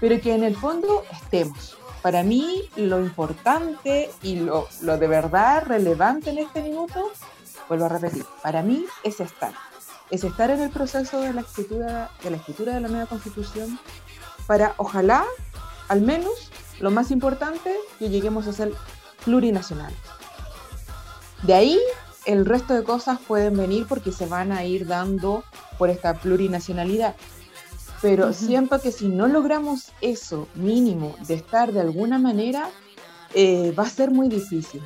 pero 0.00 0.20
que 0.20 0.34
en 0.34 0.44
el 0.44 0.56
fondo 0.56 1.02
estemos. 1.12 1.76
Para 2.02 2.24
mí 2.24 2.68
lo 2.76 3.00
importante 3.00 4.10
y 4.22 4.36
lo, 4.36 4.68
lo 4.80 4.98
de 4.98 5.06
verdad 5.06 5.64
relevante 5.64 6.30
en 6.30 6.38
este 6.38 6.60
minuto, 6.60 7.12
vuelvo 7.68 7.84
a 7.84 7.88
repetir, 7.88 8.24
para 8.42 8.62
mí 8.62 8.84
es 9.04 9.20
estar. 9.20 9.52
Es 10.10 10.24
estar 10.24 10.50
en 10.50 10.60
el 10.60 10.70
proceso 10.70 11.20
de 11.20 11.32
la 11.32 11.42
escritura 11.42 12.10
de 12.22 12.30
la, 12.30 12.36
escritura 12.36 12.74
de 12.74 12.80
la 12.80 12.88
nueva 12.88 13.06
constitución 13.06 13.78
para, 14.46 14.74
ojalá, 14.76 15.24
al 15.88 16.02
menos, 16.02 16.50
lo 16.80 16.90
más 16.90 17.10
importante, 17.10 17.74
que 17.98 18.10
lleguemos 18.10 18.46
a 18.48 18.52
ser 18.52 18.74
plurinacionales. 19.24 19.96
De 21.42 21.54
ahí, 21.54 21.80
el 22.26 22.44
resto 22.44 22.74
de 22.74 22.84
cosas 22.84 23.18
pueden 23.26 23.56
venir 23.56 23.86
porque 23.88 24.12
se 24.12 24.26
van 24.26 24.52
a 24.52 24.64
ir 24.64 24.86
dando 24.86 25.44
por 25.78 25.88
esta 25.88 26.14
plurinacionalidad. 26.14 27.14
Pero 28.02 28.26
Ujú. 28.26 28.34
siento 28.34 28.80
que 28.80 28.92
si 28.92 29.08
no 29.08 29.28
logramos 29.28 29.92
eso 30.00 30.48
mínimo 30.54 31.14
de 31.26 31.34
estar 31.34 31.72
de 31.72 31.80
alguna 31.80 32.18
manera, 32.18 32.68
eh, 33.32 33.72
va 33.78 33.84
a 33.84 33.88
ser 33.88 34.10
muy 34.10 34.28
difícil. 34.28 34.82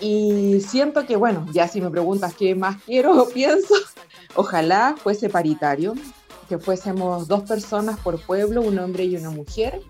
Y 0.00 0.60
siento 0.60 1.06
que, 1.06 1.16
bueno, 1.16 1.46
ya 1.50 1.66
si 1.66 1.80
me 1.80 1.90
preguntas 1.90 2.34
qué 2.34 2.54
más 2.54 2.80
quiero 2.84 3.20
o 3.20 3.28
pienso, 3.28 3.74
ojalá 4.36 4.94
fuese 5.02 5.28
paritario, 5.28 5.94
que 6.48 6.58
fuésemos 6.58 7.26
dos 7.26 7.42
personas 7.42 7.98
por 8.00 8.20
pueblo, 8.20 8.62
un 8.62 8.78
hombre 8.78 9.04
y 9.04 9.16
una 9.16 9.30
mujer, 9.30 9.80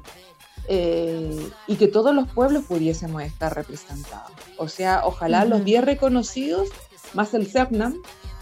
eh, 0.69 1.51
y 1.67 1.77
que 1.77 1.89
todos 1.89 2.15
los 2.15 2.31
pueblos 2.31 2.65
pudiésemos 2.65 3.23
estar 3.23 3.55
representados. 3.55 4.33
O 4.57 4.69
sea, 4.69 5.03
ojalá 5.05 5.45
los 5.45 5.65
10 5.65 5.85
reconocidos, 5.85 6.69
más 7.15 7.35
el 7.35 7.47
CEPNAM, 7.47 7.95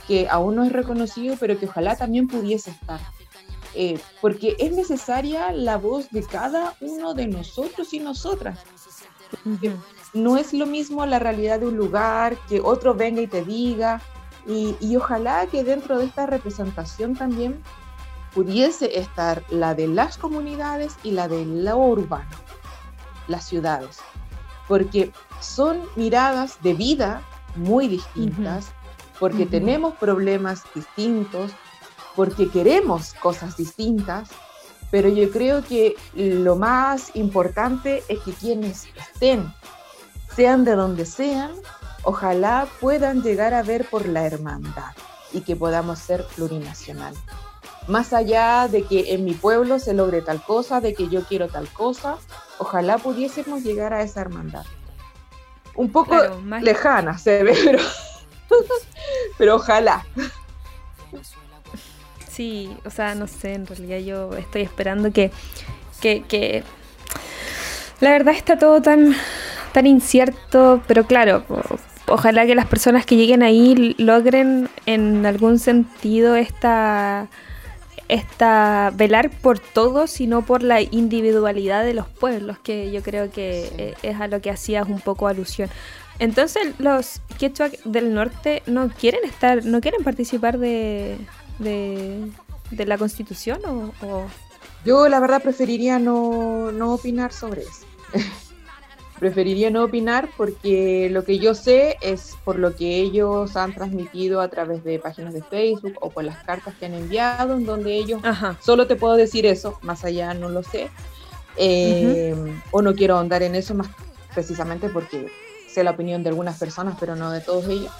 que 0.06 0.28
aún 0.28 0.56
no 0.56 0.64
es 0.64 0.72
reconocido, 0.72 1.36
pero 1.38 1.58
que 1.58 1.66
ojalá 1.66 1.96
también 1.96 2.28
pudiese 2.28 2.70
estar. 2.70 3.00
Eh, 3.78 4.00
porque 4.22 4.56
es 4.58 4.72
necesaria 4.72 5.52
la 5.52 5.76
voz 5.76 6.10
de 6.10 6.22
cada 6.24 6.74
uno 6.80 7.12
de 7.12 7.26
nosotros 7.26 7.92
y 7.92 8.00
nosotras. 8.00 8.60
No 10.14 10.38
es 10.38 10.54
lo 10.54 10.64
mismo 10.64 11.04
la 11.04 11.18
realidad 11.18 11.60
de 11.60 11.66
un 11.66 11.76
lugar, 11.76 12.38
que 12.48 12.60
otro 12.60 12.94
venga 12.94 13.20
y 13.20 13.26
te 13.26 13.44
diga, 13.44 14.00
y, 14.46 14.74
y 14.80 14.96
ojalá 14.96 15.46
que 15.46 15.62
dentro 15.62 15.98
de 15.98 16.06
esta 16.06 16.24
representación 16.24 17.16
también 17.16 17.62
pudiese 18.34 18.98
estar 18.98 19.42
la 19.50 19.74
de 19.74 19.88
las 19.88 20.16
comunidades 20.16 20.96
y 21.02 21.10
la 21.10 21.28
de 21.28 21.44
lo 21.44 21.76
urbano, 21.76 22.30
las 23.28 23.46
ciudades, 23.46 23.98
porque 24.68 25.12
son 25.40 25.82
miradas 25.96 26.62
de 26.62 26.72
vida 26.72 27.20
muy 27.56 27.88
distintas, 27.88 28.68
porque 29.18 29.44
tenemos 29.44 29.94
problemas 29.96 30.62
distintos, 30.74 31.52
porque 32.16 32.50
queremos 32.50 33.12
cosas 33.14 33.56
distintas, 33.56 34.28
pero 34.90 35.08
yo 35.08 35.30
creo 35.30 35.62
que 35.62 35.94
lo 36.14 36.56
más 36.56 37.14
importante 37.14 38.02
es 38.08 38.18
que 38.20 38.32
quienes 38.32 38.86
estén, 38.96 39.52
sean 40.34 40.64
de 40.64 40.74
donde 40.74 41.06
sean, 41.06 41.52
ojalá 42.02 42.66
puedan 42.80 43.22
llegar 43.22 43.54
a 43.54 43.62
ver 43.62 43.88
por 43.88 44.06
la 44.06 44.26
hermandad 44.26 44.92
y 45.32 45.42
que 45.42 45.54
podamos 45.54 45.98
ser 45.98 46.24
plurinacional 46.34 47.14
más 47.88 48.12
allá 48.12 48.68
de 48.68 48.82
que 48.82 49.14
en 49.14 49.24
mi 49.24 49.34
pueblo 49.34 49.78
se 49.78 49.94
logre 49.94 50.22
tal 50.22 50.42
cosa, 50.42 50.80
de 50.80 50.94
que 50.94 51.08
yo 51.08 51.22
quiero 51.22 51.48
tal 51.48 51.68
cosa, 51.68 52.18
ojalá 52.58 52.98
pudiésemos 52.98 53.62
llegar 53.62 53.92
a 53.92 54.02
esa 54.02 54.20
hermandad. 54.20 54.64
Un 55.74 55.92
poco 55.92 56.16
lejana 56.60 57.18
se 57.18 57.42
ve, 57.42 57.56
pero, 57.64 57.78
pero 59.38 59.56
ojalá. 59.56 60.04
Sí, 62.36 62.68
o 62.84 62.90
sea, 62.90 63.14
no 63.14 63.26
sé, 63.28 63.54
en 63.54 63.66
realidad 63.66 63.98
yo 64.00 64.36
estoy 64.36 64.60
esperando 64.60 65.10
que, 65.10 65.30
que, 66.02 66.22
que... 66.28 66.64
la 68.00 68.10
verdad 68.10 68.34
está 68.34 68.58
todo 68.58 68.82
tan, 68.82 69.14
tan 69.72 69.86
incierto, 69.86 70.82
pero 70.86 71.06
claro, 71.06 71.46
ojalá 72.06 72.44
que 72.44 72.54
las 72.54 72.66
personas 72.66 73.06
que 73.06 73.16
lleguen 73.16 73.42
ahí 73.42 73.94
logren 73.96 74.68
en 74.84 75.24
algún 75.24 75.58
sentido 75.58 76.36
esta 76.36 77.30
esta, 78.08 78.92
velar 78.94 79.30
por 79.30 79.58
todos 79.58 80.20
y 80.20 80.26
no 80.26 80.42
por 80.42 80.62
la 80.62 80.82
individualidad 80.82 81.84
de 81.84 81.94
los 81.94 82.06
pueblos, 82.06 82.58
que 82.58 82.92
yo 82.92 83.02
creo 83.02 83.30
que 83.30 83.70
eh, 83.78 83.94
es 84.02 84.20
a 84.20 84.28
lo 84.28 84.42
que 84.42 84.50
hacías 84.50 84.86
un 84.88 85.00
poco 85.00 85.26
alusión. 85.26 85.70
Entonces, 86.18 86.74
los 86.78 87.22
quechua 87.38 87.70
del 87.86 88.12
norte 88.12 88.62
no 88.66 88.90
quieren 88.90 89.24
estar, 89.24 89.64
no 89.64 89.80
quieren 89.80 90.04
participar 90.04 90.58
de, 90.58 91.16
de, 91.58 92.30
la 92.70 92.98
constitución 92.98 93.60
o, 93.64 94.26
Yo 94.84 95.08
la 95.08 95.20
verdad 95.20 95.42
preferiría 95.42 95.98
no, 95.98 96.72
no 96.72 96.94
opinar 96.94 97.32
sobre 97.32 97.62
eso. 97.62 97.86
preferiría 99.18 99.70
no 99.70 99.84
opinar 99.84 100.28
porque 100.36 101.08
lo 101.10 101.24
que 101.24 101.38
yo 101.38 101.54
sé 101.54 101.96
es 102.02 102.36
por 102.44 102.58
lo 102.58 102.74
que 102.76 102.96
ellos 102.98 103.56
han 103.56 103.72
transmitido 103.72 104.40
a 104.40 104.48
través 104.48 104.84
de 104.84 104.98
páginas 104.98 105.32
de 105.32 105.42
Facebook 105.42 105.94
o 106.00 106.10
por 106.10 106.24
las 106.24 106.44
cartas 106.44 106.74
que 106.78 106.86
han 106.86 106.94
enviado, 106.94 107.54
en 107.54 107.64
donde 107.64 107.96
ellos, 107.96 108.20
solo 108.60 108.86
te 108.86 108.96
puedo 108.96 109.14
decir 109.14 109.46
eso, 109.46 109.78
más 109.82 110.04
allá 110.04 110.34
no 110.34 110.48
lo 110.50 110.62
sé, 110.62 110.90
eh, 111.56 112.34
o 112.70 112.82
no 112.82 112.94
quiero 112.94 113.16
ahondar 113.16 113.42
en 113.42 113.54
eso 113.54 113.74
más 113.74 113.88
precisamente 114.34 114.90
porque 114.90 115.28
sé 115.66 115.82
la 115.82 115.92
opinión 115.92 116.22
de 116.22 116.28
algunas 116.28 116.58
personas, 116.58 116.96
pero 117.00 117.16
no 117.16 117.30
de 117.30 117.40
todos 117.40 117.66
ellos. 117.68 117.90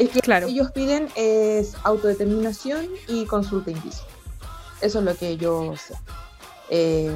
Es 0.00 0.08
que 0.08 0.20
claro. 0.20 0.46
ellos 0.46 0.70
piden 0.70 1.08
es 1.14 1.74
autodeterminación 1.84 2.88
y 3.06 3.26
consulta 3.26 3.70
indígena. 3.70 4.08
Eso 4.80 5.00
es 5.00 5.04
lo 5.04 5.14
que 5.14 5.36
yo 5.36 5.74
sé. 5.76 5.94
Eh, 6.70 7.14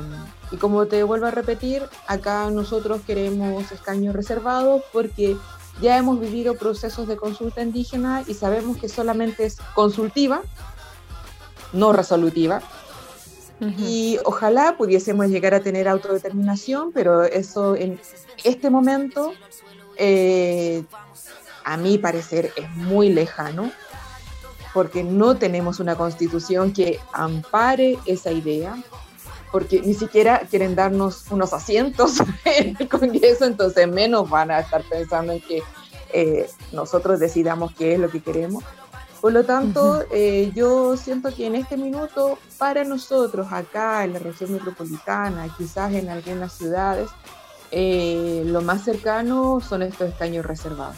y 0.51 0.57
como 0.57 0.85
te 0.85 1.03
vuelvo 1.03 1.25
a 1.25 1.31
repetir, 1.31 1.83
acá 2.07 2.51
nosotros 2.51 3.01
queremos 3.07 3.73
escaños 3.73 4.15
reservados 4.15 4.83
porque 4.93 5.35
ya 5.81 5.97
hemos 5.97 6.21
vivido 6.21 6.57
procesos 6.57 7.09
de 7.09 7.17
consulta 7.17 7.63
indígena 7.63 8.23
y 8.27 8.35
sabemos 8.35 8.77
que 8.77 8.91
solamente 8.91 9.47
es 9.47 9.57
consultiva, 9.75 10.43
no 11.73 11.95
resolutiva. 11.95 12.61
Y 13.79 14.19
ojalá 14.27 14.77
pudiésemos 14.77 15.29
llegar 15.29 15.55
a 15.55 15.61
tener 15.61 15.89
autodeterminación, 15.89 16.93
pero 16.93 17.23
eso 17.23 17.77
en 17.77 17.99
este 18.43 18.69
momento, 18.69 19.33
eh, 19.97 20.85
a 21.65 21.77
mi 21.77 21.99
parecer, 21.99 22.53
es 22.57 22.71
muy 22.71 23.09
lejano, 23.11 23.73
porque 24.73 25.03
no 25.05 25.37
tenemos 25.37 25.81
una 25.81 25.97
constitución 25.97 26.73
que 26.73 26.99
ampare 27.13 27.99
esa 28.07 28.31
idea 28.31 28.77
porque 29.55 29.81
ni 29.83 29.95
siquiera 29.95 30.41
quieren 30.51 30.75
darnos 30.75 31.31
unos 31.31 31.53
asientos 31.53 32.17
en 32.45 32.77
el 32.77 32.89
Congreso, 32.89 33.45
entonces 33.45 33.87
menos 33.87 34.29
van 34.29 34.51
a 34.51 34.59
estar 34.59 34.83
pensando 34.83 35.33
en 35.33 35.41
que 35.41 35.63
eh, 36.13 36.51
nosotros 36.73 37.21
decidamos 37.21 37.73
qué 37.73 37.95
es 37.95 38.01
lo 38.01 38.09
que 38.09 38.21
queremos. 38.21 38.65
Por 39.21 39.33
lo 39.33 39.45
tanto, 39.45 40.03
eh, 40.11 40.51
yo 40.57 40.97
siento 40.97 41.33
que 41.33 41.47
en 41.47 41.55
este 41.55 41.77
minuto, 41.77 42.37
para 42.59 42.83
nosotros 42.83 43.47
acá 43.53 44.03
en 44.03 44.15
la 44.15 44.19
región 44.19 44.53
metropolitana, 44.53 45.47
quizás 45.57 45.93
en 45.93 46.09
algunas 46.09 46.53
ciudades, 46.53 47.09
eh, 47.71 48.43
lo 48.45 48.61
más 48.61 48.83
cercano 48.83 49.61
son 49.61 49.83
estos 49.83 50.09
escaños 50.09 50.45
reservados. 50.45 50.97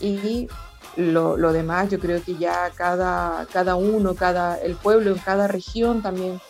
Y 0.00 0.48
lo, 0.96 1.36
lo, 1.36 1.52
demás, 1.52 1.90
yo 1.90 1.98
creo 1.98 2.22
que 2.22 2.36
ya 2.36 2.70
cada, 2.74 3.46
cada 3.52 3.76
uno, 3.76 4.14
cada, 4.14 4.58
el 4.58 4.76
pueblo 4.76 5.10
en 5.10 5.18
cada 5.18 5.48
región 5.48 6.02
también 6.02 6.40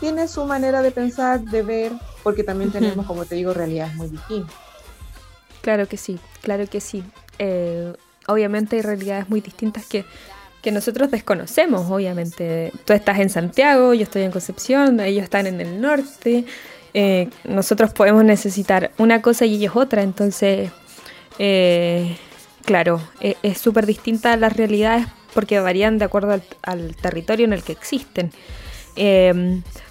tiene 0.00 0.28
su 0.28 0.44
manera 0.44 0.82
de 0.82 0.90
pensar, 0.90 1.40
de 1.40 1.62
ver, 1.62 1.92
porque 2.22 2.44
también 2.44 2.70
tenemos, 2.70 3.06
como 3.06 3.24
te 3.24 3.34
digo, 3.34 3.52
realidades 3.52 3.94
muy 3.94 4.08
distintas. 4.08 4.54
Claro 5.60 5.88
que 5.88 5.96
sí, 5.96 6.18
claro 6.42 6.66
que 6.66 6.80
sí. 6.80 7.04
Eh, 7.38 7.92
obviamente 8.26 8.76
hay 8.76 8.82
realidades 8.82 9.28
muy 9.28 9.40
distintas 9.40 9.84
que, 9.86 10.04
que 10.62 10.70
nosotros 10.70 11.10
desconocemos, 11.10 11.90
obviamente. 11.90 12.72
Tú 12.84 12.92
estás 12.92 13.18
en 13.18 13.30
Santiago, 13.30 13.94
yo 13.94 14.04
estoy 14.04 14.22
en 14.22 14.30
Concepción, 14.30 15.00
ellos 15.00 15.24
están 15.24 15.46
en 15.46 15.60
el 15.60 15.80
norte. 15.80 16.44
Eh, 16.94 17.28
nosotros 17.44 17.92
podemos 17.92 18.24
necesitar 18.24 18.92
una 18.98 19.20
cosa 19.20 19.44
y 19.44 19.56
ellos 19.56 19.76
otra, 19.76 20.02
entonces, 20.02 20.70
eh, 21.38 22.16
claro, 22.68 23.00
es 23.20 23.56
súper 23.56 23.86
distinta 23.86 24.36
las 24.36 24.54
realidades 24.54 25.06
porque 25.32 25.58
varían 25.58 25.96
de 25.96 26.04
acuerdo 26.04 26.38
al, 26.60 26.96
territorio 26.96 27.46
en 27.46 27.54
el 27.54 27.62
que 27.62 27.72
existen. 27.72 28.30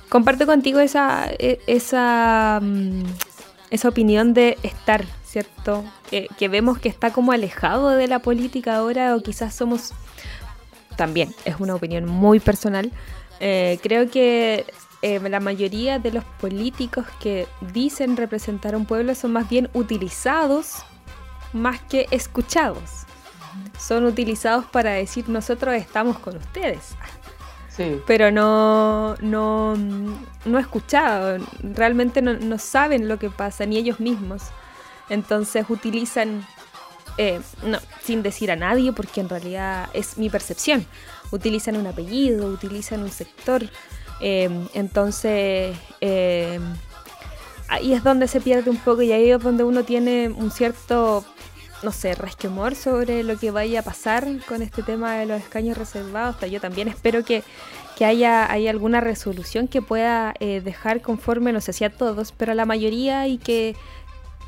Comparto 0.10 0.46
contigo 0.46 0.80
esa, 0.80 1.28
e, 1.40 1.60
esa, 1.66 2.60
mm, 2.62 3.02
esa 3.72 3.90
opinión 3.90 4.36
de 4.36 4.60
estar, 4.62 5.04
¿cierto? 5.26 5.84
que 6.12 6.48
vemos 6.50 6.78
que 6.78 6.88
está 6.88 7.12
como 7.12 7.32
alejado 7.32 7.90
de 7.90 8.08
la 8.08 8.20
política 8.20 8.76
ahora 8.78 9.16
o 9.16 9.24
quizás 9.24 9.56
somos, 9.56 9.94
también 10.98 11.34
es 11.46 11.60
una 11.60 11.74
opinión 11.74 12.06
muy 12.06 12.40
personal, 12.40 12.92
eh, 13.40 13.80
creo 13.82 14.10
que 14.10 14.66
eh, 15.02 15.20
la 15.20 15.40
mayoría 15.40 16.00
de 16.00 16.12
los 16.12 16.24
políticos 16.24 17.06
que 17.20 17.48
dicen 17.74 18.18
representar 18.18 18.74
a 18.74 18.78
un 18.78 18.86
pueblo 18.86 19.14
son 19.16 19.32
más 19.32 19.50
bien 19.50 19.70
utilizados 19.74 20.84
más 21.54 21.82
que 21.82 22.08
escuchados. 22.12 23.06
Son 23.80 24.06
utilizados 24.06 24.66
para 24.66 24.92
decir 24.92 25.30
nosotros 25.30 25.76
estamos 25.76 26.20
con 26.20 26.38
ustedes 26.38 26.96
pero 28.06 28.32
no, 28.32 29.16
no, 29.18 29.76
no 30.46 30.60
escuchado, 30.60 31.38
realmente 31.62 32.22
no, 32.22 32.58
saben 32.58 33.08
lo 33.08 33.20
que 33.20 33.30
pasa, 33.30 33.66
ni 33.66 33.78
ellos 33.78 34.00
mismos. 34.00 34.44
Entonces 35.10 35.66
utilizan, 35.70 36.46
eh, 37.18 37.40
no, 37.64 37.78
sin 38.04 38.24
decir 38.24 38.52
a 38.52 38.56
nadie, 38.56 38.92
porque 38.94 39.22
en 39.22 39.30
realidad 39.30 39.90
es 39.94 40.18
mi 40.18 40.30
percepción, 40.30 40.86
utilizan 41.32 41.78
un 41.78 41.88
apellido, 41.88 42.48
utilizan 42.48 43.04
un 43.04 43.12
sector. 43.12 43.64
Eh, 44.20 44.50
entonces, 44.74 45.78
eh, 46.02 46.60
ahí 47.70 47.94
es 47.94 48.04
donde 48.04 48.28
se 48.28 48.42
pierde 48.42 48.70
un 48.70 48.78
poco 48.78 49.02
y 49.02 49.12
ahí 49.12 49.32
es 49.32 49.42
donde 49.42 49.64
uno 49.64 49.84
tiene 49.84 50.30
un 50.30 50.52
cierto 50.52 51.26
no 51.84 51.92
sé, 51.92 52.16
resquemor 52.16 52.76
sobre 52.76 53.24
lo 53.24 53.38
que 53.38 53.52
vaya 53.52 53.82
a 53.82 53.84
pasar 53.84 54.28
con 54.48 54.62
este 54.62 54.82
tema 54.84 55.16
de 55.16 55.26
los 55.26 55.42
escaños 55.42 55.78
reservados. 55.78 56.38
yo 56.50 56.60
también 56.60 56.88
espero 56.88 57.24
que, 57.24 57.44
haya, 58.04 58.46
alguna 58.46 59.02
resolución 59.02 59.68
que 59.68 59.82
pueda 59.82 60.34
eh, 60.40 60.62
dejar 60.62 61.02
conforme, 61.02 61.54
no 61.54 61.62
sé 61.62 61.74
si 61.74 61.84
a 61.84 61.92
todos, 61.92 62.32
pero 62.32 62.52
a 62.54 62.56
la 62.56 62.66
mayoría 62.66 63.28
y 63.28 63.38
que, 63.38 63.76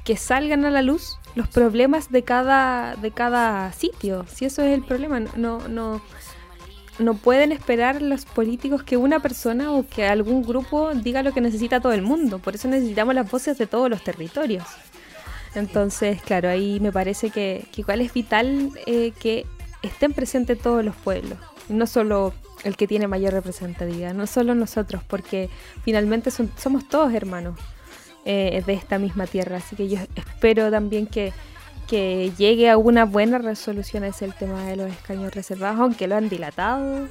que 0.03 0.17
salgan 0.17 0.65
a 0.65 0.71
la 0.71 0.81
luz 0.81 1.19
los 1.35 1.47
problemas 1.47 2.11
de 2.11 2.23
cada, 2.23 2.95
de 2.95 3.11
cada 3.11 3.71
sitio. 3.73 4.25
Si 4.27 4.45
eso 4.45 4.63
es 4.63 4.73
el 4.73 4.83
problema, 4.83 5.19
no, 5.19 5.67
no, 5.67 6.01
no 6.99 7.15
pueden 7.15 7.51
esperar 7.51 8.01
los 8.01 8.25
políticos 8.25 8.83
que 8.83 8.97
una 8.97 9.21
persona 9.21 9.71
o 9.71 9.87
que 9.87 10.05
algún 10.05 10.43
grupo 10.43 10.93
diga 10.93 11.23
lo 11.23 11.33
que 11.33 11.41
necesita 11.41 11.79
todo 11.79 11.93
el 11.93 12.01
mundo. 12.01 12.39
Por 12.39 12.55
eso 12.55 12.67
necesitamos 12.67 13.15
las 13.15 13.29
voces 13.29 13.57
de 13.57 13.67
todos 13.67 13.89
los 13.89 14.03
territorios. 14.03 14.65
Entonces, 15.55 16.21
claro, 16.21 16.49
ahí 16.49 16.79
me 16.79 16.91
parece 16.91 17.31
que, 17.31 17.65
igual 17.75 18.01
es 18.01 18.13
vital 18.13 18.71
eh, 18.85 19.11
que 19.19 19.45
estén 19.81 20.13
presentes 20.13 20.59
todos 20.59 20.83
los 20.83 20.95
pueblos, 20.95 21.37
no 21.69 21.87
solo 21.87 22.33
el 22.63 22.75
que 22.75 22.87
tiene 22.87 23.07
mayor 23.07 23.33
representatividad, 23.33 24.13
no 24.13 24.27
solo 24.27 24.53
nosotros, 24.53 25.01
porque 25.07 25.49
finalmente 25.83 26.29
somos 26.31 26.87
todos 26.87 27.13
hermanos 27.13 27.57
eh, 28.25 28.61
de 28.65 28.73
esta 28.73 28.99
misma 28.99 29.25
tierra. 29.25 29.57
Así 29.57 29.75
que 29.75 29.87
yo 29.87 29.97
espero 30.15 30.69
también 30.69 31.07
que, 31.07 31.33
que 31.89 32.31
llegue 32.37 32.69
a 32.69 32.77
una 32.77 33.05
buena 33.05 33.39
resolución 33.39 34.03
ese 34.03 34.25
el 34.25 34.33
tema 34.33 34.63
de 34.65 34.75
los 34.75 34.91
escaños 34.91 35.33
reservados, 35.33 35.79
aunque 35.79 36.07
lo 36.07 36.15
han 36.15 36.29
dilatado. 36.29 37.07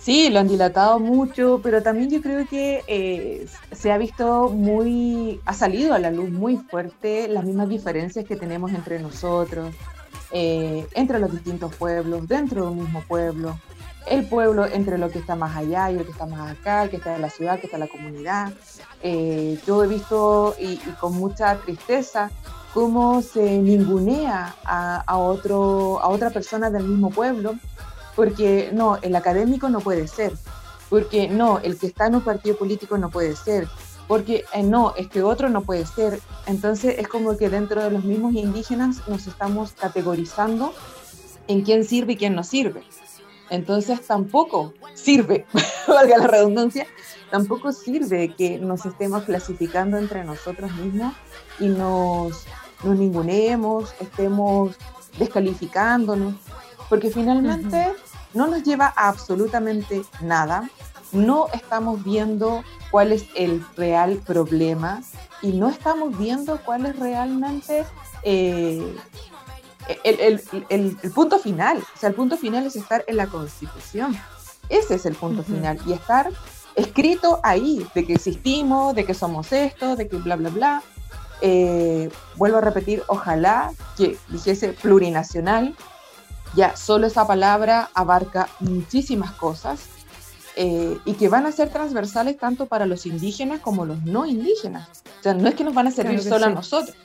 Sí, 0.00 0.30
lo 0.30 0.38
han 0.38 0.48
dilatado 0.48 1.00
mucho, 1.00 1.60
pero 1.62 1.82
también 1.82 2.08
yo 2.08 2.22
creo 2.22 2.46
que 2.46 2.82
eh, 2.86 3.46
se 3.72 3.90
ha 3.90 3.98
visto 3.98 4.48
muy, 4.48 5.40
ha 5.44 5.52
salido 5.52 5.94
a 5.94 5.98
la 5.98 6.10
luz 6.10 6.30
muy 6.30 6.56
fuerte 6.56 7.26
las 7.28 7.44
mismas 7.44 7.68
diferencias 7.68 8.24
que 8.24 8.36
tenemos 8.36 8.72
entre 8.72 9.00
nosotros, 9.00 9.74
eh, 10.30 10.86
entre 10.94 11.18
los 11.18 11.32
distintos 11.32 11.74
pueblos, 11.74 12.28
dentro 12.28 12.66
de 12.66 12.70
un 12.70 12.78
mismo 12.84 13.02
pueblo, 13.02 13.58
el 14.06 14.24
pueblo 14.26 14.64
entre 14.66 14.96
lo 14.96 15.10
que 15.10 15.18
está 15.18 15.34
más 15.34 15.56
allá 15.56 15.90
y 15.90 15.96
lo 15.96 16.04
que 16.04 16.12
está 16.12 16.26
más 16.26 16.52
acá, 16.52 16.84
el 16.84 16.90
que 16.90 16.96
está 16.96 17.16
en 17.16 17.22
la 17.22 17.30
ciudad, 17.30 17.54
el 17.54 17.60
que 17.60 17.66
está 17.66 17.76
en 17.76 17.82
la 17.82 17.88
comunidad. 17.88 18.52
Eh, 19.02 19.58
yo 19.66 19.82
he 19.82 19.88
visto 19.88 20.54
y, 20.60 20.76
con 21.00 21.14
mucha 21.14 21.56
tristeza 21.56 22.30
cómo 22.76 23.22
se 23.22 23.56
ningunea 23.56 24.54
a, 24.66 25.16
otro, 25.16 25.98
a 26.02 26.08
otra 26.08 26.28
persona 26.28 26.68
del 26.68 26.84
mismo 26.84 27.08
pueblo, 27.08 27.54
porque 28.14 28.68
no, 28.70 28.98
el 29.00 29.16
académico 29.16 29.70
no 29.70 29.80
puede 29.80 30.06
ser, 30.06 30.34
porque 30.90 31.26
no, 31.26 31.58
el 31.60 31.78
que 31.78 31.86
está 31.86 32.06
en 32.06 32.16
un 32.16 32.20
partido 32.20 32.54
político 32.58 32.98
no 32.98 33.08
puede 33.08 33.34
ser, 33.34 33.66
porque 34.06 34.44
eh, 34.52 34.62
no, 34.62 34.92
es 34.94 35.08
que 35.08 35.22
otro 35.22 35.48
no 35.48 35.62
puede 35.62 35.86
ser. 35.86 36.20
Entonces 36.44 36.96
es 36.98 37.08
como 37.08 37.38
que 37.38 37.48
dentro 37.48 37.82
de 37.82 37.90
los 37.90 38.04
mismos 38.04 38.34
indígenas 38.34 39.08
nos 39.08 39.26
estamos 39.26 39.72
categorizando 39.72 40.74
en 41.48 41.62
quién 41.62 41.82
sirve 41.82 42.12
y 42.12 42.16
quién 42.18 42.34
no 42.34 42.44
sirve. 42.44 42.82
Entonces 43.48 44.06
tampoco 44.06 44.74
sirve, 44.92 45.46
valga 45.88 46.18
la 46.18 46.26
redundancia, 46.26 46.86
tampoco 47.30 47.72
sirve 47.72 48.34
que 48.34 48.58
nos 48.58 48.84
estemos 48.84 49.22
clasificando 49.24 49.96
entre 49.96 50.24
nosotros 50.24 50.70
mismos 50.74 51.14
y 51.58 51.68
nos 51.68 52.44
nos 52.84 52.96
ningunemos, 52.96 53.94
estemos 54.00 54.76
descalificándonos, 55.18 56.34
porque 56.88 57.10
finalmente 57.10 57.92
no 58.34 58.46
nos 58.46 58.62
lleva 58.62 58.92
a 58.96 59.08
absolutamente 59.08 60.04
nada, 60.20 60.68
no 61.12 61.46
estamos 61.52 62.04
viendo 62.04 62.62
cuál 62.90 63.12
es 63.12 63.26
el 63.34 63.64
real 63.76 64.20
problema 64.26 65.02
y 65.42 65.52
no 65.52 65.68
estamos 65.68 66.16
viendo 66.18 66.60
cuál 66.64 66.86
es 66.86 66.98
realmente 66.98 67.84
eh, 68.22 68.96
el, 70.04 70.42
el, 70.68 70.96
punto 71.14 71.38
final. 71.38 71.78
O 71.78 71.98
sea, 71.98 72.08
el 72.08 72.14
punto 72.14 72.36
final 72.36 72.66
es 72.66 72.76
estar 72.76 73.04
en 73.06 73.16
la 73.16 73.26
Constitución. 73.26 74.16
Ese 74.68 74.96
es 74.96 75.06
el 75.06 75.14
punto 75.14 75.42
final 75.42 75.78
y 75.86 75.92
estar 75.92 76.30
escrito 76.74 77.40
ahí, 77.42 77.86
de 77.94 78.04
que 78.04 78.14
existimos, 78.14 78.94
de 78.94 79.04
que 79.04 79.14
somos 79.14 79.52
esto, 79.52 79.96
de 79.96 80.08
que 80.08 80.16
bla, 80.16 80.36
bla, 80.36 80.50
bla. 80.50 80.82
Eh, 81.40 82.10
vuelvo 82.36 82.58
a 82.58 82.60
repetir, 82.60 83.02
ojalá 83.08 83.72
que 83.96 84.16
dijese 84.28 84.68
plurinacional, 84.68 85.74
ya 86.54 86.76
solo 86.76 87.06
esa 87.06 87.26
palabra 87.26 87.90
abarca 87.94 88.48
muchísimas 88.60 89.32
cosas 89.32 89.80
eh, 90.56 90.96
y 91.04 91.12
que 91.14 91.28
van 91.28 91.44
a 91.44 91.52
ser 91.52 91.68
transversales 91.68 92.38
tanto 92.38 92.66
para 92.66 92.86
los 92.86 93.04
indígenas 93.04 93.60
como 93.60 93.84
los 93.84 94.02
no 94.04 94.24
indígenas. 94.24 94.88
O 95.20 95.22
sea, 95.22 95.34
no 95.34 95.48
es 95.48 95.54
que 95.54 95.64
nos 95.64 95.74
van 95.74 95.88
a 95.88 95.90
servir 95.90 96.22
solo 96.22 96.46
a 96.46 96.50
nosotros. 96.50 96.96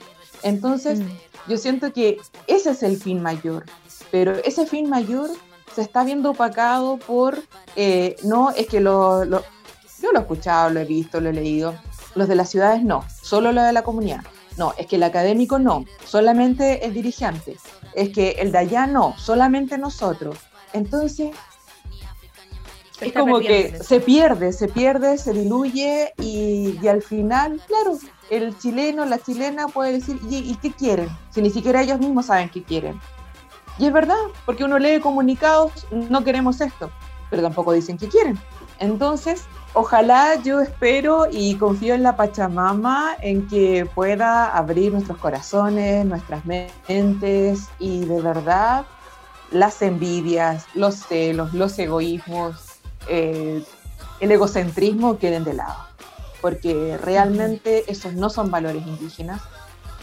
Entonces, 0.43 0.99
mm. 0.99 1.07
yo 1.49 1.57
siento 1.57 1.91
que 1.91 2.17
ese 2.47 2.71
es 2.71 2.83
el 2.83 2.97
fin 2.97 3.21
mayor, 3.21 3.65
pero 4.09 4.33
ese 4.45 4.65
fin 4.65 4.89
mayor 4.89 5.29
se 5.75 5.81
está 5.81 6.03
viendo 6.03 6.31
opacado 6.31 6.97
por, 6.97 7.43
eh, 7.75 8.15
no, 8.23 8.51
es 8.51 8.67
que 8.67 8.79
lo, 8.79 9.25
lo, 9.25 9.43
yo 10.01 10.11
lo 10.11 10.19
he 10.19 10.21
escuchado, 10.21 10.69
lo 10.69 10.79
he 10.79 10.85
visto, 10.85 11.19
lo 11.19 11.29
he 11.29 11.33
leído, 11.33 11.75
los 12.15 12.27
de 12.27 12.35
las 12.35 12.49
ciudades 12.49 12.83
no, 12.83 13.05
solo 13.21 13.51
lo 13.51 13.63
de 13.63 13.73
la 13.73 13.83
comunidad. 13.83 14.21
No, 14.57 14.73
es 14.77 14.87
que 14.87 14.97
el 14.97 15.03
académico 15.03 15.59
no, 15.59 15.85
solamente 16.05 16.85
el 16.85 16.93
dirigente. 16.93 17.57
Es 17.95 18.09
que 18.09 18.31
el 18.31 18.51
de 18.51 18.57
allá 18.57 18.87
no, 18.87 19.15
solamente 19.17 19.77
nosotros. 19.77 20.37
Entonces, 20.73 21.31
es 23.01 23.13
como 23.13 23.39
que 23.39 23.77
se 23.81 23.99
pierde, 23.99 24.53
se 24.53 24.67
pierde, 24.67 25.17
se 25.17 25.33
diluye 25.33 26.13
y, 26.19 26.87
al 26.87 27.01
final, 27.01 27.59
claro, 27.67 27.97
el 28.29 28.57
chileno, 28.59 29.05
la 29.05 29.17
chilena 29.17 29.67
puede 29.67 29.93
decir, 29.93 30.19
¿y, 30.29 30.53
qué 30.55 30.71
quieren? 30.71 31.09
Si 31.31 31.41
ni 31.41 31.49
siquiera 31.49 31.81
ellos 31.81 31.99
mismos 31.99 32.27
saben 32.27 32.49
qué 32.49 32.61
quieren. 32.61 32.99
Y 33.79 33.87
es 33.87 33.93
verdad, 33.93 34.19
porque 34.45 34.63
uno 34.63 34.77
lee 34.77 34.99
comunicados, 34.99 35.87
no 35.91 36.23
queremos 36.23 36.61
esto, 36.61 36.91
pero 37.29 37.41
tampoco 37.41 37.73
dicen 37.73 37.97
qué 37.97 38.07
quieren. 38.07 38.37
Entonces, 38.79 39.45
Ojalá 39.73 40.35
yo 40.35 40.59
espero 40.59 41.27
y 41.31 41.55
confío 41.55 41.93
en 41.93 42.03
la 42.03 42.17
Pachamama 42.17 43.15
en 43.21 43.47
que 43.47 43.85
pueda 43.95 44.49
abrir 44.49 44.91
nuestros 44.91 45.17
corazones, 45.17 46.05
nuestras 46.05 46.43
mentes 46.45 47.69
y 47.79 48.03
de 48.03 48.21
verdad 48.21 48.85
las 49.49 49.81
envidias, 49.81 50.65
los 50.73 50.95
celos, 50.95 51.53
los 51.53 51.79
egoísmos, 51.79 52.55
eh, 53.07 53.63
el 54.19 54.31
egocentrismo 54.31 55.17
queden 55.17 55.45
de 55.45 55.53
lado, 55.53 55.77
porque 56.41 56.97
realmente 57.01 57.89
esos 57.89 58.13
no 58.13 58.29
son 58.29 58.51
valores 58.51 58.85
indígenas 58.85 59.41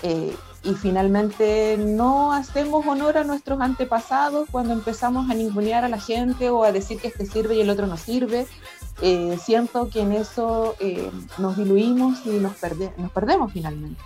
eh, 0.02 0.34
y 0.64 0.74
finalmente 0.74 1.76
no 1.78 2.32
hacemos 2.32 2.86
honor 2.86 3.18
a 3.18 3.24
nuestros 3.24 3.60
antepasados 3.60 4.48
cuando 4.50 4.72
empezamos 4.72 5.30
a 5.30 5.34
ningunear 5.34 5.84
a 5.84 5.88
la 5.88 6.00
gente 6.00 6.50
o 6.50 6.64
a 6.64 6.72
decir 6.72 6.98
que 6.98 7.08
este 7.08 7.26
sirve 7.26 7.54
y 7.54 7.60
el 7.60 7.70
otro 7.70 7.86
no 7.86 7.96
sirve 7.96 8.46
eh, 9.00 9.38
siento 9.40 9.88
que 9.88 10.00
en 10.00 10.12
eso 10.12 10.74
eh, 10.80 11.10
nos 11.38 11.56
diluimos 11.56 12.26
y 12.26 12.30
nos, 12.30 12.52
nos 12.96 13.12
perdemos 13.12 13.52
finalmente. 13.52 14.00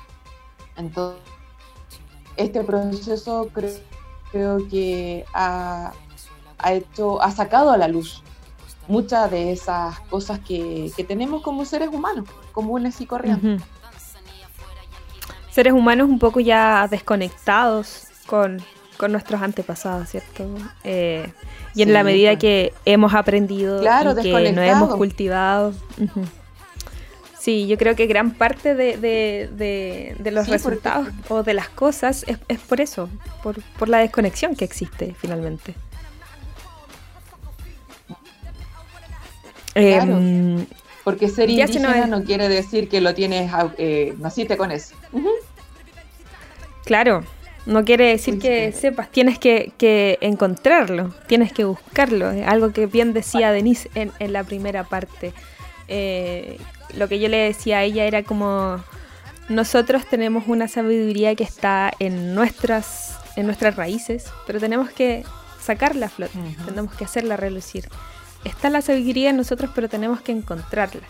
Entonces, 0.76 1.22
este 2.37 2.62
proceso 2.62 3.48
creo, 3.52 3.72
creo 4.31 4.68
que 4.68 5.24
ha, 5.33 5.92
ha, 6.59 6.72
hecho, 6.72 7.22
ha 7.22 7.31
sacado 7.31 7.70
a 7.70 7.76
la 7.76 7.88
luz 7.88 8.22
muchas 8.88 9.31
de 9.31 9.52
esas 9.52 9.98
cosas 10.00 10.40
que, 10.40 10.92
que 10.96 11.05
tenemos 11.05 11.42
como 11.42 11.64
seres 11.64 11.88
humanos, 11.88 12.28
comunes 12.52 13.00
y 13.00 13.07
corrientes. 13.07 13.62
Seres 15.50 15.72
humanos 15.72 16.09
un 16.09 16.18
poco 16.18 16.40
ya 16.40 16.88
desconectados 16.88 18.09
con, 18.26 18.62
con 19.03 19.11
nuestros 19.11 19.43
antepasados, 19.43 20.11
¿cierto? 20.11 20.47
Eh, 20.85 21.27
y 21.75 21.83
en 21.83 21.93
la 21.93 22.05
medida 22.05 22.38
que 22.38 22.73
hemos 22.85 23.15
aprendido 23.15 23.83
y 23.83 24.23
que 24.23 24.53
nos 24.53 24.65
hemos 24.65 24.95
cultivado. 24.95 25.75
Sí, 27.37 27.67
yo 27.67 27.77
creo 27.77 27.97
que 27.97 28.07
gran 28.07 28.31
parte 28.31 28.77
de, 28.77 30.15
los 30.31 30.47
resultados 30.47 31.09
o 31.29 31.43
de 31.43 31.53
las 31.53 31.69
cosas 31.69 32.25
es, 32.47 32.61
por 32.61 32.81
eso, 32.81 33.09
por, 33.43 33.88
la 33.88 33.99
desconexión 33.99 34.55
que 34.55 34.65
existe 34.65 35.17
finalmente. 35.19 35.75
Em, 39.75 40.65
porque 41.03 41.29
ser 41.29 41.51
indígena 41.51 42.07
no, 42.07 42.23
quiere 42.23 42.49
decir 42.49 42.88
que 42.88 43.01
lo 43.01 43.15
tienes, 43.15 43.51
eh, 43.79 44.15
naciste 44.21 44.57
con 44.57 44.71
eso. 44.71 44.95
Claro, 46.85 47.25
no 47.64 47.85
quiere 47.85 48.09
decir 48.09 48.38
que 48.38 48.72
sepas, 48.72 49.11
tienes 49.11 49.38
que, 49.38 50.18
encontrarlo, 50.20 51.14
tienes 51.27 51.53
que 51.53 51.64
buscarlo. 51.64 52.33
Algo 52.46 52.72
que 52.72 52.87
bien 52.87 53.12
decía 53.12 53.53
Denise 53.53 53.90
en, 53.94 54.33
la 54.33 54.44
primera 54.44 54.85
parte. 54.85 55.33
Eh, 55.88 56.59
lo 56.96 57.09
que 57.09 57.20
yo 57.20 57.29
le 57.29 57.38
decía 57.38 57.79
a 57.79 57.83
ella 57.85 58.05
era 58.05 58.22
como 58.22 58.83
nosotros 59.48 60.07
tenemos 60.07 60.44
una 60.46 60.68
sabiduría 60.68 61.35
que 61.35 61.44
está 61.44 61.92
en 61.98 62.35
nuestras, 62.35 63.18
en 63.37 63.46
nuestras 63.46 63.77
raíces, 63.77 64.27
pero 64.46 64.59
tenemos 64.59 64.90
que 64.90 65.25
sacarla 65.61 66.07
a 66.07 66.09
flote, 66.09 66.38
tenemos 66.66 66.94
que 66.94 67.05
hacerla 67.05 67.37
relucir. 67.37 67.88
Está 68.44 68.70
la 68.70 68.83
sabiduría 68.83 69.31
en 69.31 69.37
nosotros, 69.37 69.70
pero 69.75 69.88
tenemos 69.88 70.20
que 70.20 70.33
encontrarla 70.33 71.03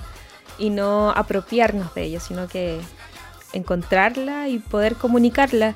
y 0.59 0.71
no 0.71 1.11
apropiarnos 1.11 1.95
de 1.95 2.03
ella, 2.03 2.21
sino 2.21 2.47
que 2.47 2.79
encontrarla 3.55 4.49
y 4.49 4.59
poder 4.59 4.97
comunicarla 4.97 5.75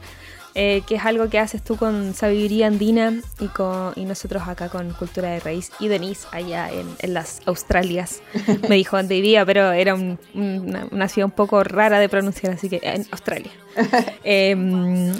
eh, 0.59 0.82
que 0.86 0.94
es 0.94 1.04
algo 1.04 1.28
que 1.28 1.38
haces 1.38 1.62
tú 1.62 1.76
con 1.76 2.14
Sabiduría 2.14 2.66
Andina 2.66 3.12
y, 3.40 3.48
con, 3.48 3.92
y 3.94 4.07
nosotros 4.07 4.42
acá 4.48 4.70
con 4.70 4.90
Cultura 4.94 5.28
de 5.28 5.40
Raíz. 5.40 5.70
Y 5.78 5.88
Denise 5.88 6.26
allá 6.32 6.70
en, 6.72 7.12
las 7.12 7.40
Australias 7.44 8.22
me 8.68 8.76
dijo 8.76 8.96
donde 8.96 9.16
vivía, 9.16 9.44
pero 9.44 9.72
era 9.72 9.94
una, 9.94 11.09
ciudad 11.09 11.26
un 11.26 11.36
poco 11.36 11.62
rara 11.62 11.98
de 12.00 12.09
pronunciar, 12.09 12.54
así 12.54 12.70
que 12.70 12.80
en 12.82 13.07
Australia. 13.12 13.52
Em, 14.24 15.12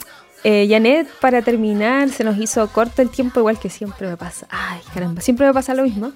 Eh, 0.49 0.69
Janet, 0.71 1.09
para 1.21 1.43
terminar, 1.43 2.09
se 2.11 2.23
nos 2.23 2.39
hizo 2.39 2.69
corto 2.69 3.03
el 3.03 3.11
tiempo, 3.11 3.41
igual 3.41 3.59
que 3.59 3.69
siempre 3.69 4.07
me 4.07 4.17
pasa. 4.17 4.47
Ay, 4.49 4.79
caramba, 4.95 5.21
siempre 5.21 5.45
me 5.45 5.53
pasa 5.53 5.75
lo 5.75 5.83
mismo. 5.83 6.13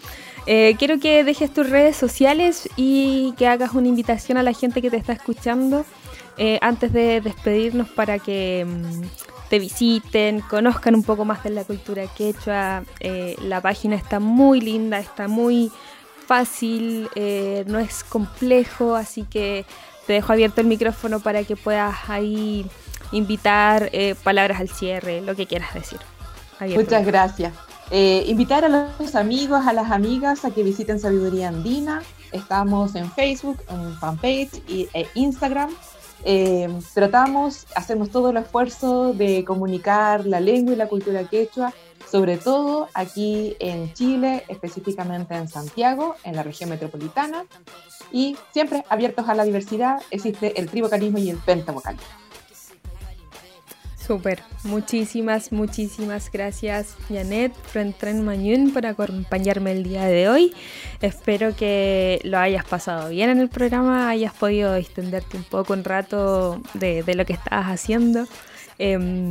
Eh, 0.47 0.77
quiero 0.79 1.01
que 1.01 1.25
dejes 1.25 1.53
tus 1.53 1.69
redes 1.69 1.97
sociales 1.97 2.69
y 2.77 3.35
que 3.37 3.49
hagas 3.49 3.73
una 3.73 3.89
invitación 3.89 4.39
a 4.39 4.45
la 4.45 4.53
gente 4.53 4.81
que 4.83 4.89
te 4.89 4.97
está 4.97 5.15
escuchando 5.15 5.85
eh, 6.41 6.59
antes 6.61 6.93
de 6.93 7.21
despedirnos 7.21 7.89
para 7.89 8.19
que 8.19 8.67
mm, 8.67 9.03
te 9.49 9.59
visiten, 9.59 10.41
conozcan 10.41 10.97
un 10.97 11.05
poco 11.05 11.25
más 11.25 11.45
de 11.45 11.51
la 11.51 11.65
cultura 11.65 12.07
quechua. 12.09 12.83
Eh, 12.99 13.37
la 13.43 13.61
página 13.61 13.95
está 13.95 14.19
muy 14.19 14.61
linda, 14.61 14.99
está 14.99 15.29
muy 15.29 15.71
fácil, 16.27 17.09
no 17.67 17.79
es 17.81 18.05
complejo, 18.05 18.95
así 18.95 19.25
que 19.25 19.67
te 20.07 20.13
dejo 20.15 20.33
abierto 20.33 20.61
el 20.61 20.69
micrófono 20.69 21.21
para 21.21 21.43
que 21.45 21.57
puedas 21.57 21.97
ahí 22.09 22.65
invitar 23.11 23.91
palabras 24.23 24.61
al 24.61 24.69
cierre, 24.69 25.23
lo 25.23 25.35
que 25.35 25.47
quieras 25.47 25.75
decir. 25.75 25.99
Muchas 26.77 27.05
gracias. 27.05 27.53
Eh, 27.91 28.25
invitar 28.29 28.65
a 28.65 28.69
los 28.69 29.17
amigos, 29.17 29.67
a 29.67 29.73
las 29.73 29.91
amigas 29.91 30.45
a 30.45 30.53
que 30.53 30.63
visiten 30.63 31.01
Sabiduría 31.01 31.49
Andina. 31.49 32.03
Estamos 32.31 32.95
en 32.95 33.11
Facebook, 33.11 33.59
en 33.69 33.97
fanpage 33.99 34.63
e 34.69 35.09
Instagram. 35.15 35.71
Eh, 36.25 36.69
tratamos, 36.95 37.67
hacemos 37.75 38.11
todo 38.11 38.31
el 38.31 38.37
esfuerzo 38.37 39.13
de 39.13 39.45
comunicar 39.45 40.27
la 40.27 40.41
lengua 40.41 40.75
y 40.75 40.77
la 40.77 40.89
cultura 40.89 41.25
quechua, 41.25 41.73
sobre 42.11 42.37
todo 42.37 42.89
aquí 42.95 43.57
en 43.61 43.93
Chile, 43.95 44.45
específicamente 44.49 45.35
en 45.35 45.49
Santiago, 45.49 46.17
en 46.25 46.37
la 46.37 46.43
región 46.43 46.71
metropolitana. 46.71 47.47
Y 48.13 48.37
siempre 48.53 48.85
abiertos 48.89 49.29
a 49.29 49.35
la 49.35 49.45
diversidad, 49.45 50.03
existe 50.11 50.59
el 50.61 50.69
trivocalismo 50.69 51.19
y 51.19 51.31
el 51.31 51.37
pentavocalismo. 51.37 52.20
Súper. 54.11 54.43
Muchísimas, 54.65 55.53
muchísimas 55.53 56.33
gracias, 56.33 56.97
Janet 57.09 57.55
Frentren 57.55 58.25
Mañún, 58.25 58.73
por 58.73 58.85
acompañarme 58.85 59.71
el 59.71 59.85
día 59.85 60.05
de 60.07 60.29
hoy. 60.29 60.53
Espero 61.01 61.55
que 61.55 62.21
lo 62.25 62.37
hayas 62.37 62.65
pasado 62.65 63.11
bien 63.11 63.31
en 63.31 63.39
el 63.39 63.49
programa, 63.49 64.09
hayas 64.09 64.33
podido 64.35 64.75
extenderte 64.75 65.37
un 65.37 65.45
poco 65.45 65.75
un 65.75 65.85
rato 65.85 66.61
de, 66.75 67.05
lo 67.15 67.25
que 67.25 67.35
estabas 67.35 67.67
haciendo. 67.67 68.27
Em, 68.79 69.31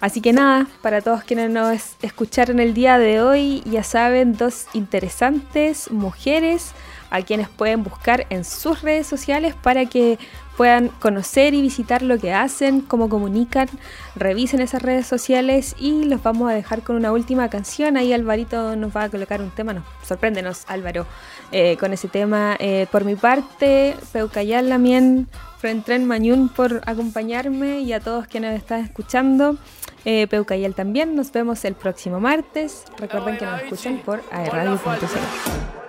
así 0.00 0.22
que 0.22 0.32
nada, 0.32 0.66
para 0.80 1.02
todos 1.02 1.22
quienes 1.22 1.50
nos 1.50 1.96
escucharon 2.00 2.60
el 2.60 2.72
día 2.72 2.96
de 2.96 3.20
hoy, 3.20 3.62
ya 3.66 3.82
saben, 3.82 4.38
dos 4.38 4.68
interesantes 4.72 5.90
mujeres 5.90 6.72
a 7.10 7.22
quienes 7.22 7.48
pueden 7.48 7.82
buscar 7.82 8.26
en 8.30 8.44
sus 8.44 8.82
redes 8.82 9.06
sociales 9.06 9.54
para 9.54 9.86
que 9.86 10.18
puedan 10.56 10.88
conocer 10.88 11.54
y 11.54 11.62
visitar 11.62 12.02
lo 12.02 12.18
que 12.18 12.32
hacen, 12.32 12.80
cómo 12.80 13.08
comunican, 13.08 13.68
revisen 14.14 14.60
esas 14.60 14.82
redes 14.82 15.06
sociales 15.06 15.76
y 15.78 16.04
los 16.04 16.22
vamos 16.22 16.50
a 16.50 16.54
dejar 16.54 16.82
con 16.82 16.96
una 16.96 17.12
última 17.12 17.48
canción. 17.50 17.96
Ahí 17.96 18.12
Alvarito 18.12 18.74
nos 18.74 18.96
va 18.96 19.04
a 19.04 19.08
colocar 19.10 19.42
un 19.42 19.50
tema, 19.50 19.74
no, 19.74 19.84
sorpréndenos 20.02 20.64
Álvaro 20.66 21.06
eh, 21.52 21.76
con 21.78 21.92
ese 21.92 22.08
tema. 22.08 22.56
Eh, 22.58 22.86
por 22.90 23.04
mi 23.04 23.16
parte, 23.16 23.96
Peucayal 24.12 24.68
también, 24.68 25.28
Frentren 25.58 26.06
Mañún 26.06 26.48
por 26.48 26.82
acompañarme 26.86 27.80
y 27.80 27.92
a 27.92 28.00
todos 28.00 28.26
quienes 28.26 28.56
están 28.56 28.80
escuchando. 28.80 29.56
Eh, 30.04 30.26
Peucayal 30.28 30.74
también, 30.74 31.16
nos 31.16 31.32
vemos 31.32 31.64
el 31.64 31.74
próximo 31.74 32.20
martes. 32.20 32.84
Recuerden 32.98 33.36
que 33.36 33.44
nos 33.44 33.62
escuchan 33.62 33.98
por 34.04 34.22
aerradio.cl. 34.30 35.85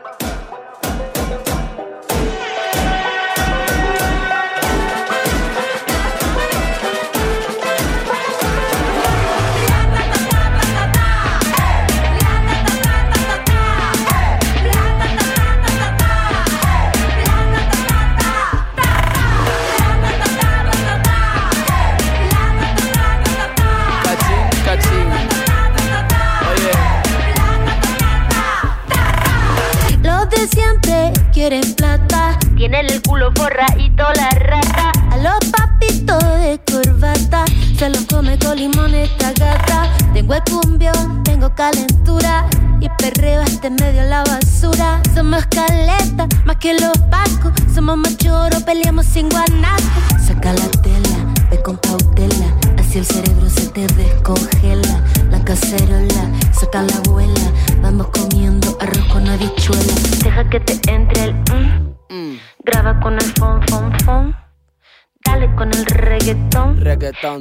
el 33.57 33.91
culo 33.95 34.36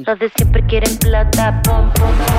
De 0.07 0.31
siempre 0.37 0.65
quieren 0.65 0.97
plata, 0.99 1.61
pom, 1.63 1.91
pom, 1.91 2.07
pom. 2.07 2.37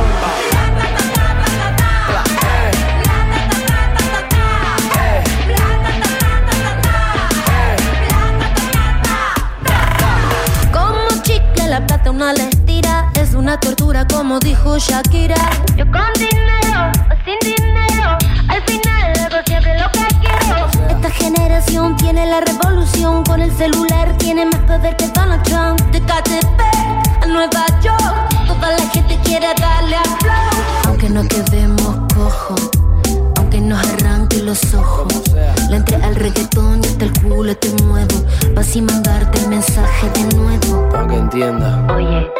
la 11.66 11.86
plata 11.86 12.10
una 12.10 12.32
le 12.32 12.48
tira. 12.64 13.10
Es 13.12 13.34
una 13.34 13.60
tortura 13.60 14.06
como 14.06 14.38
dijo 14.38 14.78
Shakira. 14.78 15.36
Yo 15.76 15.84
con 15.90 16.10
dinero 16.18 16.90
o 17.10 17.14
sin 17.26 17.38
dinero, 17.40 18.16
al 18.48 18.62
final 18.62 19.12
hago 19.26 19.42
siempre 19.46 19.78
lo 19.78 19.90
que 19.92 20.06
quiero. 20.22 20.66
Esta 20.88 21.10
generación 21.10 21.96
tiene 21.98 22.24
la 22.24 22.40
revolución, 22.40 23.22
con 23.24 23.42
el 23.42 23.52
celular 23.52 24.16
tiene 24.16 24.46
más 24.46 24.60
poder 24.60 24.96
que 24.96 25.07
te 37.55 37.70
muevo. 37.82 38.24
Pa' 38.55 38.61
así 38.61 38.80
mandarte 38.82 39.38
el 39.40 39.49
mensaje 39.49 40.11
de 40.11 40.36
nuevo. 40.36 40.88
Para 40.90 41.07
que 41.09 41.16
entienda. 41.16 41.86
Oye, 41.94 42.30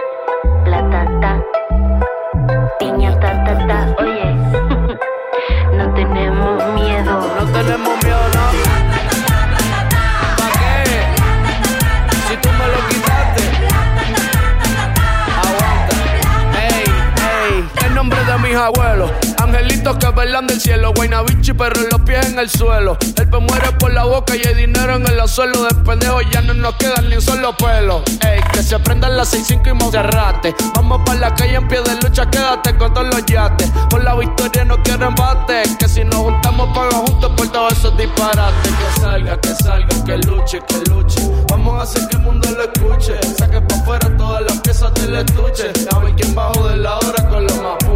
Velan 20.29 20.47
del 20.47 20.61
cielo, 20.61 20.93
Guaynabichi, 20.95 21.55
pero 21.55 21.81
los 21.91 22.03
pies 22.03 22.26
en 22.26 22.39
el 22.39 22.51
suelo. 22.51 22.99
El 23.16 23.31
pe 23.31 23.39
muere 23.39 23.72
por 23.79 23.91
la 23.95 24.05
boca 24.05 24.37
y 24.37 24.47
hay 24.47 24.55
dinero 24.57 24.97
en 24.97 25.07
el 25.07 25.26
suelo. 25.26 25.64
De 25.64 25.74
pendejo 25.76 26.20
ya 26.20 26.43
no 26.43 26.53
nos 26.53 26.74
quedan 26.74 27.09
ni 27.09 27.14
un 27.14 27.22
solo 27.22 27.57
pelo. 27.57 28.03
Ey, 28.20 28.39
que 28.53 28.62
se 28.62 28.79
prendan 28.79 29.16
las 29.16 29.33
6-5 29.33 29.70
y 29.70 29.72
Monserrate. 29.72 30.55
Vamos 30.74 31.01
para 31.07 31.18
la 31.18 31.35
calle 31.35 31.55
en 31.55 31.66
pie 31.66 31.81
de 31.81 31.95
lucha, 32.03 32.29
quédate 32.29 32.76
con 32.76 32.93
todos 32.93 33.07
los 33.07 33.24
yates. 33.24 33.70
Por 33.89 34.05
la 34.05 34.14
victoria 34.16 34.66
no 34.66 34.83
quiero 34.83 35.07
embate. 35.07 35.62
Que 35.79 35.89
si 35.89 36.05
nos 36.05 36.16
juntamos, 36.16 36.76
paga 36.76 36.97
juntos 36.99 37.33
por 37.35 37.49
todos 37.51 37.72
esos 37.72 37.97
disparates. 37.97 38.72
Que 38.72 39.01
salga, 39.01 39.41
que 39.41 39.55
salga, 39.55 40.05
que 40.05 40.18
luche, 40.18 40.61
que 40.68 40.91
luche. 40.91 41.20
Vamos 41.49 41.81
a 41.81 41.83
hacer 41.85 42.07
que 42.07 42.16
el 42.18 42.22
mundo 42.22 42.51
lo 42.51 42.64
escuche. 42.64 43.14
Saque 43.39 43.62
pa' 43.62 43.76
afuera 43.76 44.14
todas 44.18 44.43
las 44.43 44.61
piezas 44.61 44.93
del 44.93 45.16
estuche. 45.16 45.72
Ver 46.03 46.14
quién 46.16 46.35
bajo 46.35 46.68
de 46.68 46.76
la 46.76 46.99
hora 46.99 47.29
con 47.31 47.45
los 47.45 47.53
que 47.53 47.88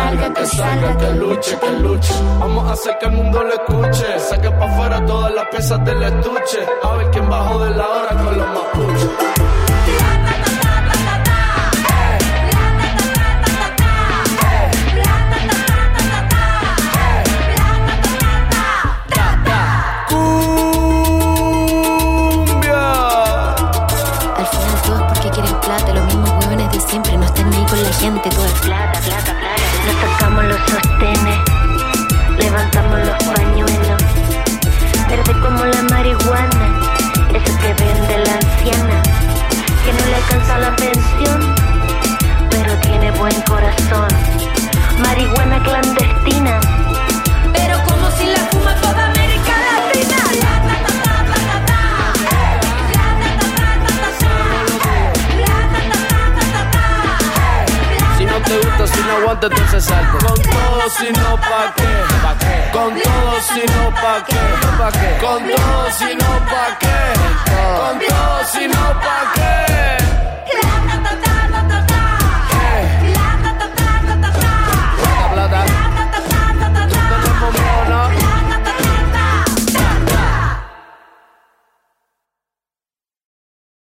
salga, 0.00 0.34
que 0.34 0.46
salga, 0.46 0.96
que 0.96 1.10
luche, 1.20 1.58
que 1.58 1.70
luche. 1.82 2.14
Vamos 2.40 2.68
a 2.68 2.72
hacer 2.72 2.98
que 2.98 3.06
el 3.06 3.12
mundo 3.12 3.42
lo 3.42 3.52
escuche. 3.60 4.18
Saque 4.18 4.50
pa' 4.50 4.66
afuera 4.70 5.04
todas 5.06 5.34
las 5.34 5.46
piezas 5.48 5.84
del 5.84 6.02
estuche. 6.02 6.60
A 6.82 6.96
ver 6.96 7.10
quién 7.10 7.28
bajó 7.28 7.64
de 7.64 7.70
la 7.70 7.88
hora 7.88 8.12
con 8.22 8.38
los 8.38 8.48
mapuches. 8.56 9.09